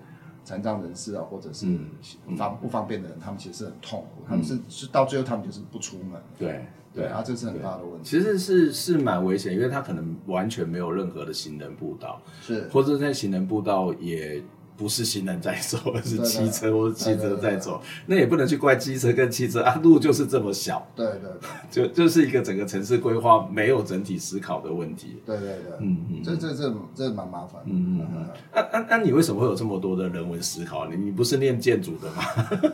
[0.45, 6.21] 残障人士啊，或者是嗯方不方便的人，他们其实是很痛苦，他们是是到最后他们就是不出门。
[6.39, 8.05] 对对啊，这是很大的问题。
[8.05, 12.69] 其实是是蛮危险，因为他可能完全没有任何的行人步道，是。
[12.69, 14.41] 或者在行人步道也
[14.77, 25.21] 不是行人在走， 而是汽车或者汽车在走，那也不能去怪机车跟汽车啊，路就是这么小，对对对 就就是一个整个城市规划没有整体思考的问题。
[25.25, 27.67] 对对对，嗯嗯这这这这蛮麻烦的。
[27.71, 30.87] 嗯嗯嗯，那那那你为什么会有这么多的人文思考？
[30.89, 32.23] 你你不是念建筑的吗？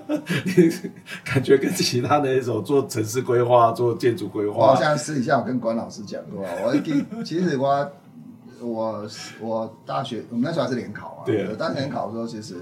[0.45, 0.71] 你
[1.25, 7.91] 感觉跟其他的那种做城市规划、做建筑规我好划，像私底下我跟关老师讲过，我其其实我
[8.61, 9.07] 我
[9.41, 12.57] 我大学我们那时候还是联考嘛，对啊我大学联考的时候，其实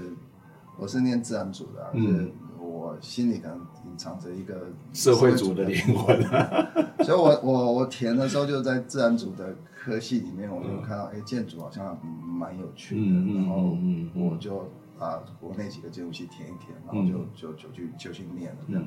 [0.77, 6.67] 我是念自然组的、啊，嗯就是我心里可能隐藏着一个社会组的灵魂啊。
[7.03, 13.77] 所以我我我填的时候就在自然组的科系里面，我就看到哎、欸建筑好像蛮有趣的，然后
[14.15, 14.69] 我就
[14.99, 17.01] 啊国内几个建筑系填一填，然后
[17.35, 18.57] 就、就就去就去念了。
[18.67, 18.85] 嗯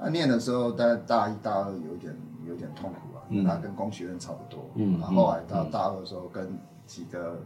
[0.00, 4.70] 那念的时候，大概大一、大二有一点有点痛苦啊，因为它跟工学院差不多。
[4.74, 7.40] 嗯然后后来到大二的时候，跟几个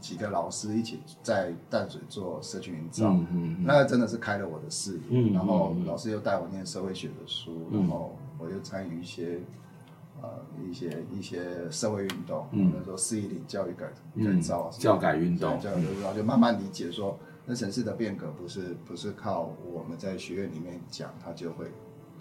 [0.00, 3.64] 几个老师一起在淡水做社区营造，嗯嗯嗯。
[3.64, 5.02] 那个真的是开了我的视野。
[5.10, 5.86] 嗯然后嗯嗯。
[5.86, 9.40] 老师又带我念社会学的书，然后我又参与一些
[10.20, 10.28] 呃
[10.68, 13.86] 一些一些社会运动，比如说四一零教育改
[14.22, 21.66] 改造教改运动教改运动，就慢慢理解说，那城市的变革不是不是靠我们在学院里面讲，它就会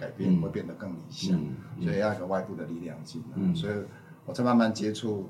[0.01, 0.41] 改变，嗯。
[0.41, 1.83] 会变得更理想，嗯嗯。
[1.85, 3.55] 所以要有一个外部的力量进来，嗯。
[3.55, 3.73] 所以
[4.25, 5.29] 我才慢慢接触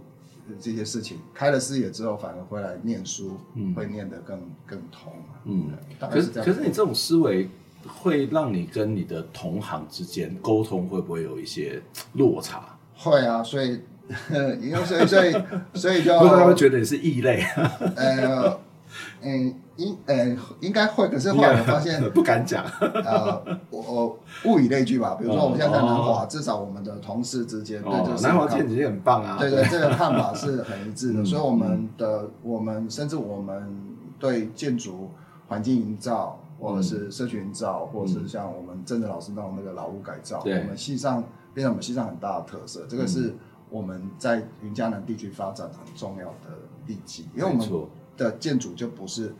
[0.60, 3.38] 这些事情，开了视野之后，反而回来念书，
[3.76, 5.14] 会念得更更通，
[5.44, 5.72] 嗯。
[6.00, 6.30] 可是。
[6.32, 7.50] 可是你这种思维
[7.86, 11.82] 会让你跟你的同行之间沟通会不会有一些
[12.14, 12.64] 落差？
[12.96, 13.82] 会啊，所以
[14.62, 15.36] 因为所以所以
[15.74, 17.42] 所以就会 不会觉得你是异类？
[17.96, 18.60] 呃
[19.22, 22.64] 嗯应呃应该会，可是后来我发现不敢讲。
[23.06, 29.38] 呃我我物以类聚吧，比如说我们现在在南华，哦至少我们的同事之间对这南华看建已经很棒啊。
[29.40, 33.82] 对对，这个看法是很一致的，嗯所以我们的我们甚至我们
[34.20, 35.10] 对建筑
[35.48, 41.24] 环境营造，或者是社群营造，或者是像我们郑哲老师弄那个老屋改造，我们系上
[41.54, 43.34] 变成我们系上很大的特色，这个是
[43.70, 47.68] 我们在云嘉南地区发展很重要的利基，因为我们
[48.24, 49.34] 的建筑就不是。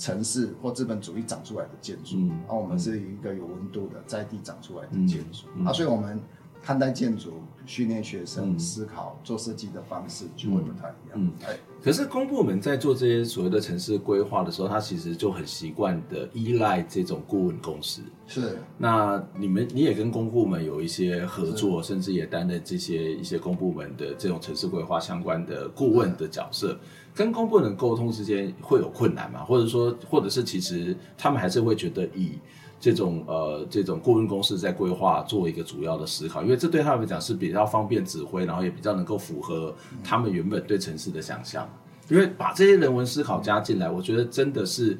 [0.00, 6.20] 城市或资本主义长出来的建筑，嗯然后我们是一个有温度的在地长出来的建筑，嗯嗯啊，所以我们
[6.62, 11.14] 看待建筑、训练学生、嗯思考、做设计的方式就会不太一样。
[11.14, 18.00] 嗯哎，可是公部门在做这些所谓的城市规划的时候，他其实就很习惯的依赖这种顾问公司。
[18.28, 26.78] 是那你们你也跟公部门有一些合作，甚至也担任这些一些公部门的这种城市规划相关的顾问的角色。
[27.18, 29.44] 跟公部门沟通之间会有困难吗？
[29.44, 32.38] 或者说，或者是其实他们还是会觉得以
[32.78, 41.68] 这种呃这种顾问公司在规划做一个主要的思考，因为这对他们来讲是比较方便指挥，然后也比较能够符合他们原本对城市的想象。
[42.08, 44.96] 因为把这些人文思考加进来，我觉得真的是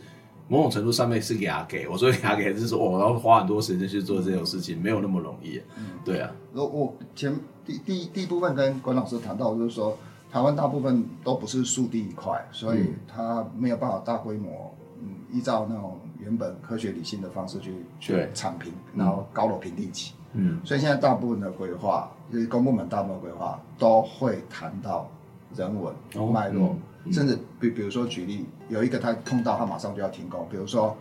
[0.48, 1.86] 某种程度上面是给他给。
[1.86, 5.60] 我说给他给，就是说我要花很多时间去做这种事情，没有那么容易。
[6.04, 7.32] 对啊，我我前
[7.64, 9.96] 第第第一部分跟关老师谈到，就是说
[10.31, 20.14] 台湾大部分都不是树地一块，所以它没有办法大规模，嗯，依照那种原本科学理性的方式去去对铲平，然后高楼平地起。
[20.35, 25.09] 嗯，所以现在大部分的规划，就是公部门大部分规划都会谈到
[25.57, 26.76] 人文哦脉络，
[27.11, 30.95] 甚至比比如说举例，有一个他碰到他马上就要停工，比如说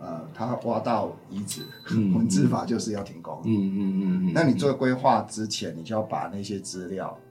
[0.00, 1.62] 呃他挖到遗址，
[1.92, 3.40] 嗯 文字法就是要停工。
[3.44, 7.25] 嗯嗯嗯嗯，那你做规划之前，你就要把那些资料，嗯，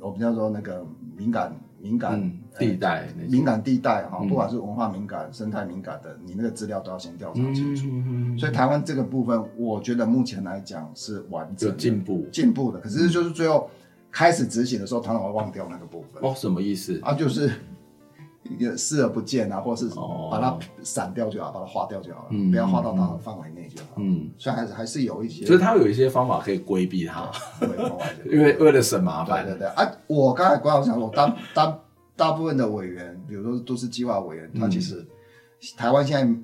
[0.00, 0.84] 我们叫做那个
[1.16, 7.86] 敏感敏感、嗯地带敏感地带哈，嗯不管是文化敏感、生态敏感的，你那个资料都要先调查清楚。
[7.90, 12.80] 嗯所以台湾这个部分，我觉得目前来讲是完整的进步进步的。
[12.80, 13.68] 可是就是最后
[14.10, 16.22] 开始执行的时候，常常会忘掉那个部分。
[16.22, 16.98] 哦，什么意思？
[17.02, 17.52] 啊，就是
[18.58, 23.88] 也视而不见啊，或者是哦把它散掉就好，把它划掉就好了，嗯不要划到它的范围内就好。
[23.96, 27.30] 嗯，所以还是还是有一些，就是他有一些方法可以规避它，
[27.60, 29.44] 对对对因为为了省麻烦。
[29.44, 29.90] 对对对啊！
[30.06, 31.78] 我刚才刚好想说，大大
[32.16, 35.06] 大部分的委员，比如说都市计划委员，他其实
[35.76, 36.34] 台湾现在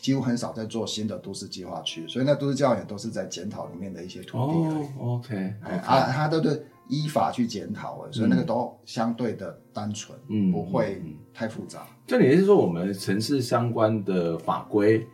[0.00, 4.52] 几乎很少在做新的都市计划区，所以那都市计划也都是在检讨里面的一些土地。
[4.52, 11.02] 哦，OK，哎啊，他都是依法去检讨的，所以那个都相对的单纯，嗯不会
[11.32, 11.86] 太复杂。
[12.06, 15.06] 就你是说，我们城市相关的法规，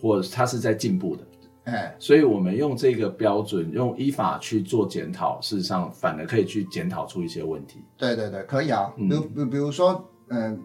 [0.00, 1.22] 或者它是在进步的，
[1.64, 7.80] 哎，所以我们用这个标准，用依法去做检讨，事实上反而可以去检讨出一些问题。
[7.96, 8.92] 对对对，可以啊。
[8.96, 10.58] 嗯比如比比如说，嗯，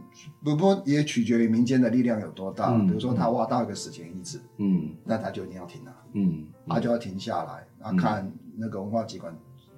[0.43, 2.71] 不不也取决于民间的力量有多大。
[2.71, 9.35] 嗯比如说他挖到一个史前遗址，嗯那他就一定要停了，嗯，他就要停下来，然后看那个文化机关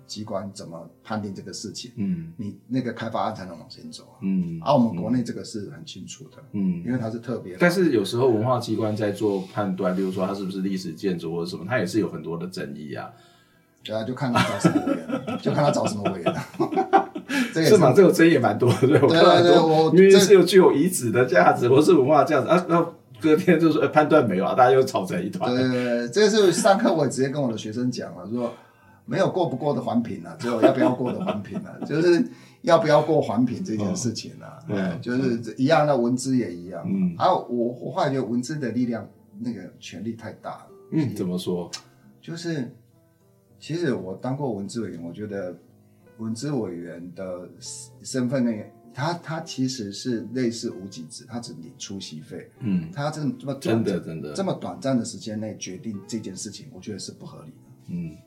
[0.07, 4.17] 机关怎么判定这个事情，嗯你那个开发案才能往前走啊。
[4.21, 7.55] 嗯而我们国内这个是很清楚的，嗯因为它是特别。
[7.59, 13.09] 但是有时候文化机关在做判断，比如说它是不是历史建筑或者什么，它也是有很多的争议啊。
[13.83, 16.33] 对啊，就看他找什么委员， 就看他找什么委员
[17.53, 17.93] 是吗？
[17.95, 22.91] 这个争议也蛮多的，对我对看到很多对我明明这是有具有遗址的价值或是文化价值啊，然后
[23.21, 25.53] 隔天就说、呃判断没有啊，大家又吵成一团。
[25.53, 25.71] 对对
[26.07, 28.51] 对，这个是上课我也直接跟我的学生讲了，说
[29.05, 32.27] 没有过不过的环评啊，只有要不要过的环评啊， 就是
[32.61, 37.15] 要不要过环评这件事情啊，嗯哎就是一样的文字也一样，嗯。
[37.17, 39.07] 啊，我我后来觉得文字的力量
[39.39, 41.69] 那个权力太大了，嗯，怎么说？
[42.21, 42.75] 就是
[43.59, 45.55] 其实我当过文字委员，我觉得
[46.17, 47.47] 文字委员的
[48.01, 48.51] 身份呢，
[48.93, 54.33] 他他其实是类似无给职，他只领出席费，嗯，他这么这么真短的真的。
[54.33, 57.57] 这么短暂的时间内决定这件事情，我觉得是不合理的。
[57.87, 58.17] 嗯，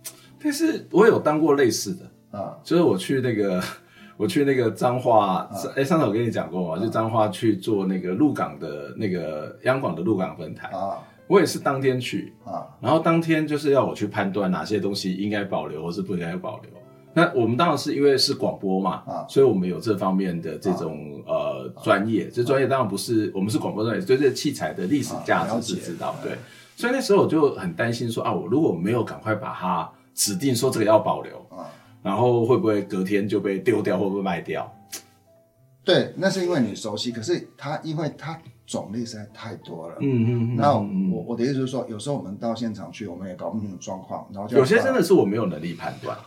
[0.43, 2.57] 但是我有当过类似的，啊。
[2.63, 3.63] 就是我去那个
[4.17, 16.71] 我去那个彰化，哎、上次我跟你讲过嘛，就彰化去做那个鹿港的那个央广的鹿港分台，啊我也是当天去，啊然后当天就是要我去判断哪些东西应该保留或是不应该保留。
[17.15, 22.29] 那我们当然是因为是广播嘛，啊所以我们有这方面的这种、呃专业。
[22.29, 26.15] 这专业当然不是我们是广播专业，对这器材的历史价值是知道。
[26.23, 26.33] 对，
[26.77, 31.71] 所以那时候我就很担心说啊，我如果没有赶快把它指定说这个要保留，啊！
[32.03, 34.69] 然后会不会隔天就被丢掉，会不会卖掉？
[35.85, 39.95] 对，那是因为你熟悉，可是它因为它种类实在太多了。
[40.01, 46.19] 嗯嗯那我我的意思是说，有时候我们到现场去，我们也搞不清楚状况，然后就有些真的是我没有能力判断。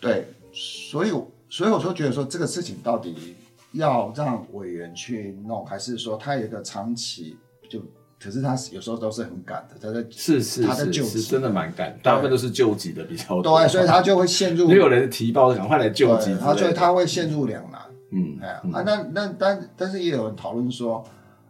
[0.00, 1.10] 对，所以
[1.48, 3.34] 所以我说觉得说这个事情到底
[3.72, 7.36] 要让委员去弄，还是说他有一个长期
[7.68, 7.82] 就，
[8.22, 13.58] 可是他有时候都是很赶的，他在是是他在救急真的蛮赶，大部分都是救急的比较多。
[13.58, 17.80] 对，所以他就会陷入没有人提报，赶快来救急所以他会陷入两难。
[18.12, 21.02] 嗯哎呀、啊，那那但但是也有人讨论说，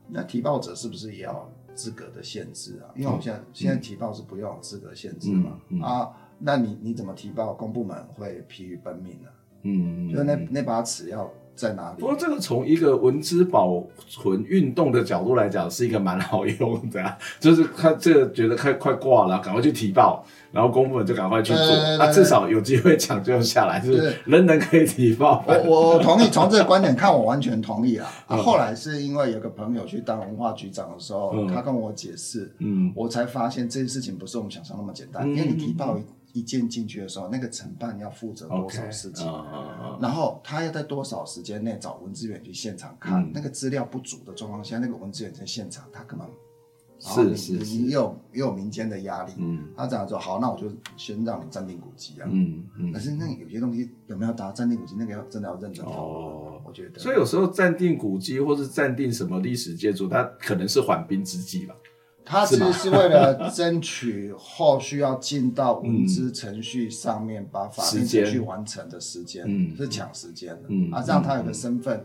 [0.09, 2.93] 那提报者是不是也要资格的限制啊？
[2.95, 5.53] 因为我们现在、现在提报是不用资格限制嘛。
[5.83, 7.53] 啊，那你你怎么提报？
[7.55, 9.29] 公部门会疲于奔命啊。
[9.63, 11.31] 嗯，就是那那把尺要
[11.61, 12.01] 在哪里。
[12.01, 20.25] 不过这个从一个文资保存运动的角度来讲，是一个蛮好用的、啊，就是他这个觉得快快挂了，赶快去提报。
[20.53, 21.65] 然后公部门就赶快去做，
[21.97, 24.17] 那、啊、至少有机会抢救下来，就是？
[24.25, 25.45] 人人可以提报。
[25.47, 25.55] 我
[25.95, 27.97] 我同意，从这个观点看，我完全同意。
[27.97, 28.11] 啊。
[28.27, 35.23] 啊后来是因为有个朋友去当文化局长的时候，嗯、他跟我解释，嗯，我才发现这件事情不是我们想象那么简单。
[35.25, 35.97] 嗯、因为你提报
[36.33, 46.29] 一一件进去的时候，那个承办要负责多少事情，okay, 然后他要在多少时间内找文资员去现场看，嗯、那个资料不足的状况下，那个文资员在现场，他根本。
[47.03, 56.99] 是是是，你有也有民间的压力，嗯，他这样说好，那我就先让你暂定古迹啊，嗯嗯，可是那有些东西有没有达暂定古迹，那个要真的要认真哦，我觉得。
[56.99, 61.75] 所以有时候暂定古迹或是暂定什么历史建筑，它可能是缓兵之计吧。
[62.31, 72.05] 它其实是为了争取后续要进到文资程序上面，把法定程序完成的时间，嗯，是抢时间的，嗯，啊，这样他有个身份。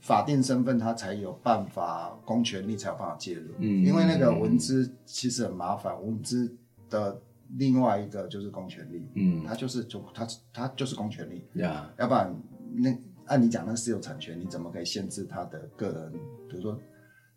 [0.00, 6.54] 法定身份，他才有办法公权力才有办法介入，嗯，因为那个文资其实很麻烦，文资
[6.90, 7.18] 的
[7.56, 12.34] 另外一个就是公权力，嗯，他就是就他他就是公权力，呀，要不然
[12.76, 16.12] 那按你讲那私有产权，你怎么可以限制他的个人？
[16.50, 16.78] 比如说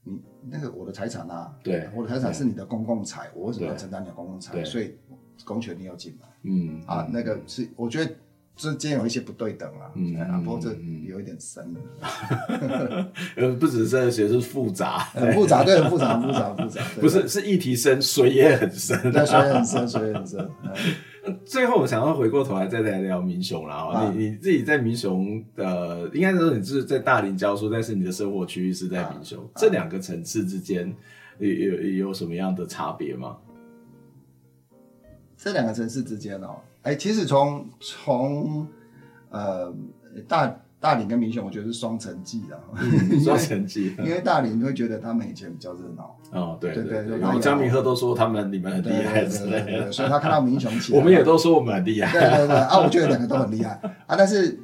[0.08, 4.64] 你那个我的财产啊，对，我的财产是你的公共财，我为什么要承担你的公共财？
[4.64, 4.96] 所以
[5.44, 8.12] 公权力要进来，嗯，啊，那个是我觉得。
[8.58, 10.76] 之间有一些不对等啊，嗯，不过这
[11.08, 11.80] 有一点深了，
[13.38, 20.50] 呃，不只是这些，是复杂，很复杂，对，很复杂，复杂，复杂， 不是，是议题深，水也很深，对，水也很深，水也很深。
[21.50, 30.94] 最后，我想要回过头来再来聊民雄了啊，你你自己在民雄的，应该说你是在大林教书，但是你的生活区域是在民雄，这两个层次之间
[31.40, 33.38] 有有有什么样的差别吗？
[35.38, 36.58] 这两个城市之间哦。
[36.82, 38.68] 哎，其实从从
[39.30, 39.74] 呃
[40.28, 42.58] 大大林跟民雄，我觉得是双城记啊，
[43.24, 53.80] 双城记，因为大林会觉得他们以前比较热闹，哦，对对对，然后江明鹤都说他们你们很厉害之类的，所以他看到民雄起来，我们也都说我们很厉害，对对对，啊，我觉得两个都很厉害。
[54.06, 54.60] 啊，但是。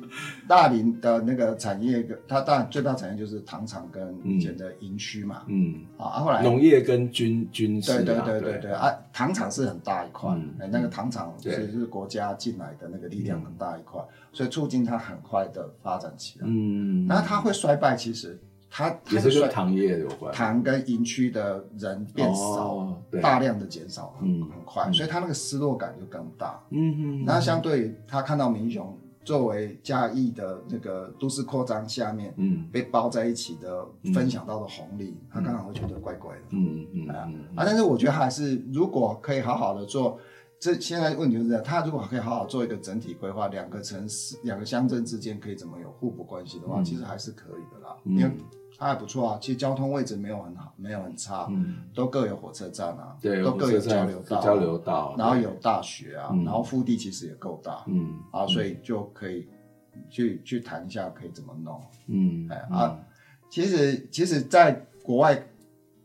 [0.46, 8.60] 大林的那个产业，它当然最大产业就是糖厂跟以前的营区嘛，嗯，啊，后来农业跟军军事，对对对对。
[8.60, 14.02] 对啊，糖厂是很大一块，哎，那个糖厂其实是国家进来的那个力量很大一块，
[14.34, 18.38] 所以促进它很快的发展起来，嗯，那它会衰败，其实
[18.76, 28.98] 它也是跟糖业有关，糖跟营区的人变少，大量的减少，嗯，很快，所以他那个失落感就更大，嗯嗯，那相对他看到民雄。
[29.26, 37.64] 作为嘉义的那个都市扩张下面，嗯，被包在一起的，分享到的红利，他刚好会觉得怪怪的，嗯嗯啊啊！
[37.66, 40.20] 但是我觉得还是，如果可以好好的做，
[40.60, 48.30] 这现在问题就是这样，他如果可以好好做一个整体规划，两个城市、两个乡镇之间可以怎么有互补关系的话，其实还是可以的啦，因为。
[48.84, 59.48] 它还不错啊，其实交通位置没有很好，没有很差，嗯，都各有火车站啊，对，都各有交流道，交流道，然后有大学啊，然后腹地其实也够大，嗯，啊，所以就可以
[60.10, 63.00] 去去谈一下可以怎么弄，嗯，哎啊，
[63.50, 65.42] 其实其实在国外。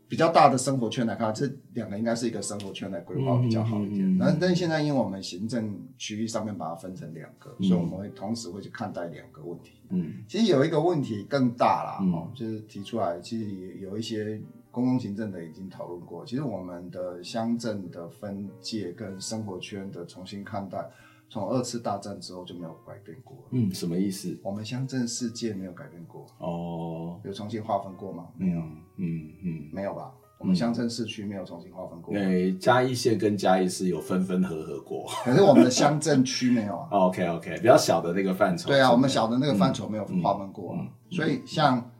[0.09, 4.17] 比较大的生活圈来看，这两个应该是一个生活圈来规划比较好一点。
[4.19, 9.73] 但但现在因为我们行政区域上面把它分成两个，所以我们会同时会去看待两个问题。
[9.89, 14.41] 嗯，其实有一个问题更大啦，哦，就是提出来，其实有一些
[14.71, 16.25] 公共行政的已经讨论过。
[16.25, 20.89] 其实我们的乡镇的分界跟生活圈的重新看待。
[21.29, 23.37] 从二次大战之后就没有改变过。
[23.51, 24.37] 嗯，什么意思？
[24.43, 26.25] 我们乡镇世界没有改变过。
[26.39, 28.27] 哦，有重新划分过吗？
[28.35, 28.59] 没有。
[28.97, 30.11] 嗯嗯，没有吧？
[30.39, 32.13] 我们乡镇市区没有重新划分过。
[32.13, 35.05] 对，嘉义县跟嘉义市有分分合合过。
[35.25, 36.87] 可是我们的乡镇区没有啊。
[37.07, 38.69] OK OK，比较小的那个范畴。
[38.69, 40.87] 对啊，我们小的那个范畴没有划分过啊。
[41.11, 41.91] 所以像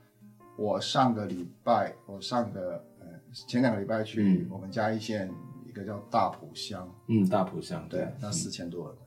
[0.57, 3.07] 我上个礼拜，我上个呃
[3.47, 5.29] 前两个礼拜去我们嘉义县
[5.67, 6.89] 一个叫大埔乡。
[7.07, 7.85] 嗯，大埔乡。
[7.89, 8.97] 对，那四千多人。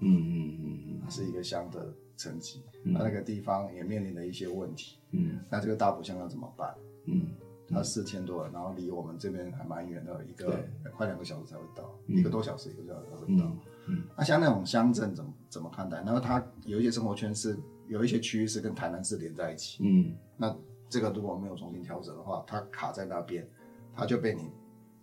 [0.00, 4.98] 嗯嗯嗯它，是一个乡的层级，那、嗯、那个地方也面临了一些问题。
[5.12, 6.74] 嗯，那这个大埔乡要怎么办？
[7.06, 7.28] 嗯，
[7.68, 10.64] 它四千多人，然后离我们这边还蛮远的，一个
[10.96, 13.44] 快两个小时才会到，嗯、一个多小时一个小时才会到。
[13.44, 15.98] 嗯，嗯那像那种乡镇怎么怎么看待？
[15.98, 19.82] 然后它有一些生活圈是有一些区域是跟台南市连在一起。
[19.82, 20.56] 嗯，那
[20.88, 23.48] 这个如果没有重新调整的话，它卡在那边，
[23.94, 24.50] 它就被你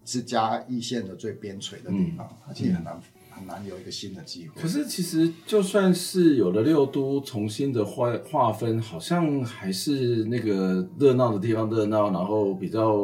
[0.06, 3.00] 是嘉义县的最边陲的地方，它其实很难。
[3.38, 4.62] 很难有一个新的机会。
[4.62, 12.98] 可是，其实就算是有了六都重新的划划分，好像还是那个热闹的地方热闹，然后比较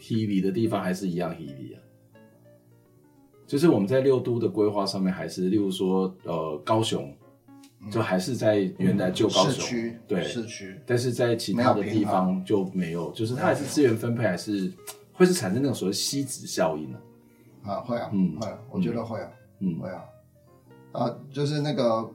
[0.00, 1.78] heavy 的地方还是一样 heavy 啊。
[3.46, 7.12] 就是我们在六都的规划上面，还是例如说，呃，高雄
[7.90, 14.72] 就还是在原来旧高雄市区，对市区，但是在其他的地方就没有，就是它还是资源分配还是
[15.12, 16.98] 会是产生那种所谓吸脂效应呢？
[17.64, 19.28] 啊，会啊，嗯会啊，我觉得会啊，
[19.60, 20.04] 嗯，会啊，
[20.92, 22.10] 啊，就是那个，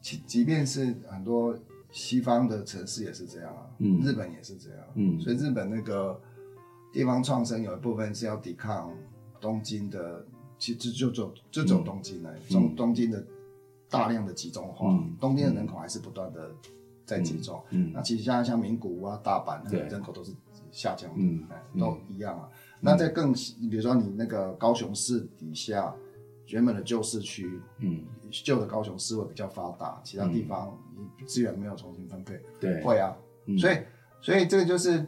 [0.00, 1.56] 即即便是很多
[1.90, 4.00] 西方的城市也是这样啊，嗯。
[4.00, 5.20] 日本也是这样，嗯。
[5.20, 6.20] 所以日本那个
[6.92, 8.92] 地方创生有一部分是要抵抗
[9.40, 10.26] 东京的，
[10.58, 13.24] 其实就走就走东京来，从、嗯东京的
[13.88, 16.50] 大量的集中化，嗯东京的人口还是不断的
[17.04, 17.90] 在集中，嗯。
[17.90, 17.92] 嗯。
[17.94, 20.32] 那其实像像名古屋啊、大阪，人口都是
[20.72, 22.48] 下降的，都一样啊。
[22.80, 25.94] 那在更，比如说你那个高雄市底下
[26.48, 30.78] 原本的旧市区，嗯，旧的高雄市会比较发达，其他地方
[31.18, 33.16] 你资源没有重新分配，对，会啊，
[33.46, 33.58] 嗯。
[33.58, 33.78] 所以
[34.20, 35.04] 所以这个就是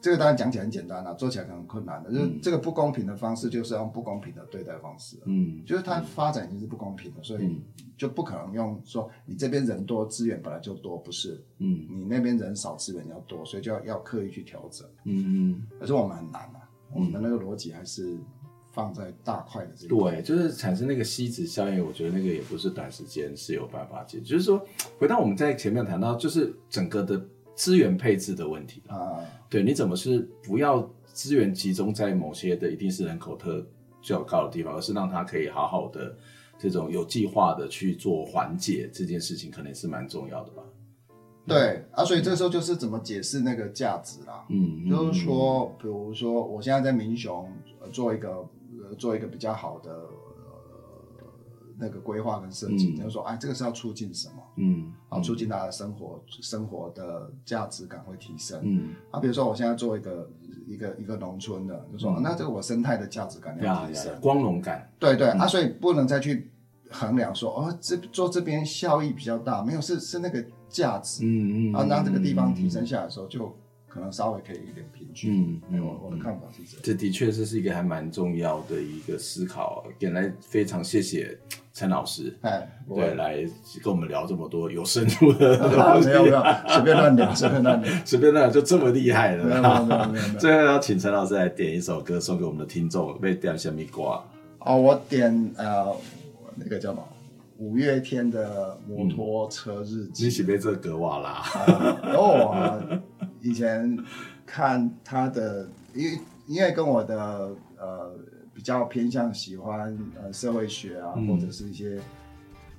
[0.00, 7.62] 这个当然讲起来很简单啊，做起来可能很困难的，就是这个不公平的方式就是用不公平的对待方式，嗯，就是它发展已经是不公平的，所以
[7.96, 11.86] 就不可能用说你这边人多资源本来就多，不是，嗯。
[11.88, 14.88] 你那边人少资源要多，所以就要要刻意去调整。
[15.04, 18.18] 嗯嗯，可是我们很难啊，我们的那个逻辑还是
[18.72, 19.94] 放在大块的这个。
[19.94, 24.24] 对，就是产生那个吸脂效应，我觉得那个也不是短时间是有办法解决。
[24.24, 24.60] 就是说，
[24.98, 33.64] 回到我们在前面谈到，就是整个的资源配置的问题啊，对，你怎么是不要资源集中在某些的一定是人口特
[34.00, 36.16] 较高的地方，而是让它可以好好的
[36.58, 40.62] 这种有计划的去做缓解这件事情，可能是蛮重要的吧。
[41.44, 44.46] 对啊，所以这时候就是怎么解释那个价值啦。
[44.48, 48.46] 嗯，就是说，比如说，我现在在民雄、呃、做一个呃
[48.94, 51.26] 做一个比较好的呃
[51.78, 52.96] 那个规划跟设计，嗯。
[52.96, 54.34] 就是说，哎，这个是要促进什么？
[54.56, 58.60] 嗯，啊，促进大家的生活生活的价值感会提升。
[58.62, 60.30] 嗯，啊，比如说我现在做一个
[60.66, 64.12] 一个一个农村的，就说、啊那这个我生态的价值感要提升。
[64.20, 66.50] 光荣感，对对、啊，所以不能再去
[66.90, 73.56] 衡量说哦，这做这边效益比较大，没有是是那个价值，嗯嗯，啊，让这个地方提升下来的时候，就
[73.92, 75.34] 可能稍微可以一点平均。
[75.34, 76.80] 嗯嗯我我的看法是这样。
[76.82, 81.38] 这的确是是一个还蛮重要的一个思考，原来非常谢谢
[81.74, 83.36] 陈老师，哎，不对，来
[83.82, 87.92] 跟我们聊这么多有深度的啊东西，没有没有，随便乱聊，随便乱聊。
[88.06, 94.24] 随便那就这么厉害的，没有没有没有没有最后要请陈老师来点一首歌送给我们的听众，被点什么瓜？
[94.60, 95.94] 哦，我点呃
[96.56, 97.06] 那个叫什么？
[97.58, 101.44] 五月天的《摩托车日记》你喜被这歌哇啦？
[102.12, 102.82] 哦啊，
[103.42, 103.98] 以前
[104.46, 108.16] 看他的，因为因为跟我的呃
[108.54, 112.00] 比较偏向喜欢呃社会学啊，嗯或者是一些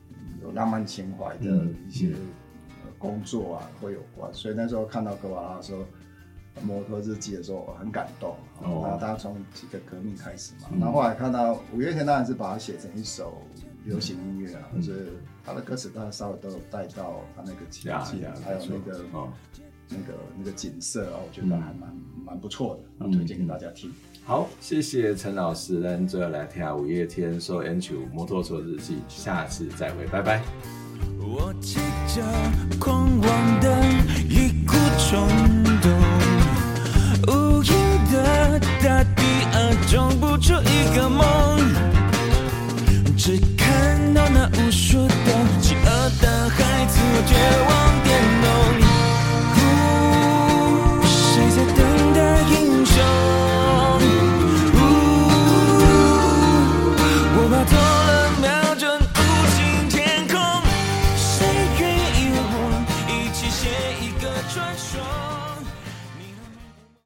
[0.09, 5.83] 嗯有浪漫情怀的嗯一些、呃工作啊会有关，所以那时候看到格瓦拉的时候，
[6.61, 8.37] 摩托日记的时候我很感动。
[8.61, 13.41] 哦然后他从几个革命开始嘛，嗯然后后来看到五月天当然是把它写成一首
[13.83, 19.03] 流行音乐啊，嗯就是他的歌词，他稍微都有带到他那个情呀境，还有那个。
[19.93, 23.91] 哦那个那个景色啊，我觉得还蛮蛮、不错的，嗯推荐给大家听。
[24.25, 30.41] 好，谢谢陈老师，咱最后来听下五月天《So Into 摩托车日记》，下次再会，拜拜。
[31.19, 32.21] 我骑着
[32.79, 33.83] 狂妄的
[34.29, 35.27] 一股冲
[35.81, 35.91] 动，
[37.27, 37.73] 无垠
[38.11, 39.55] 的大地啊，
[39.89, 41.59] 种不出一个梦，
[43.17, 47.35] 只看到那无数的饥饿的孩子，绝
[47.67, 47.83] 望。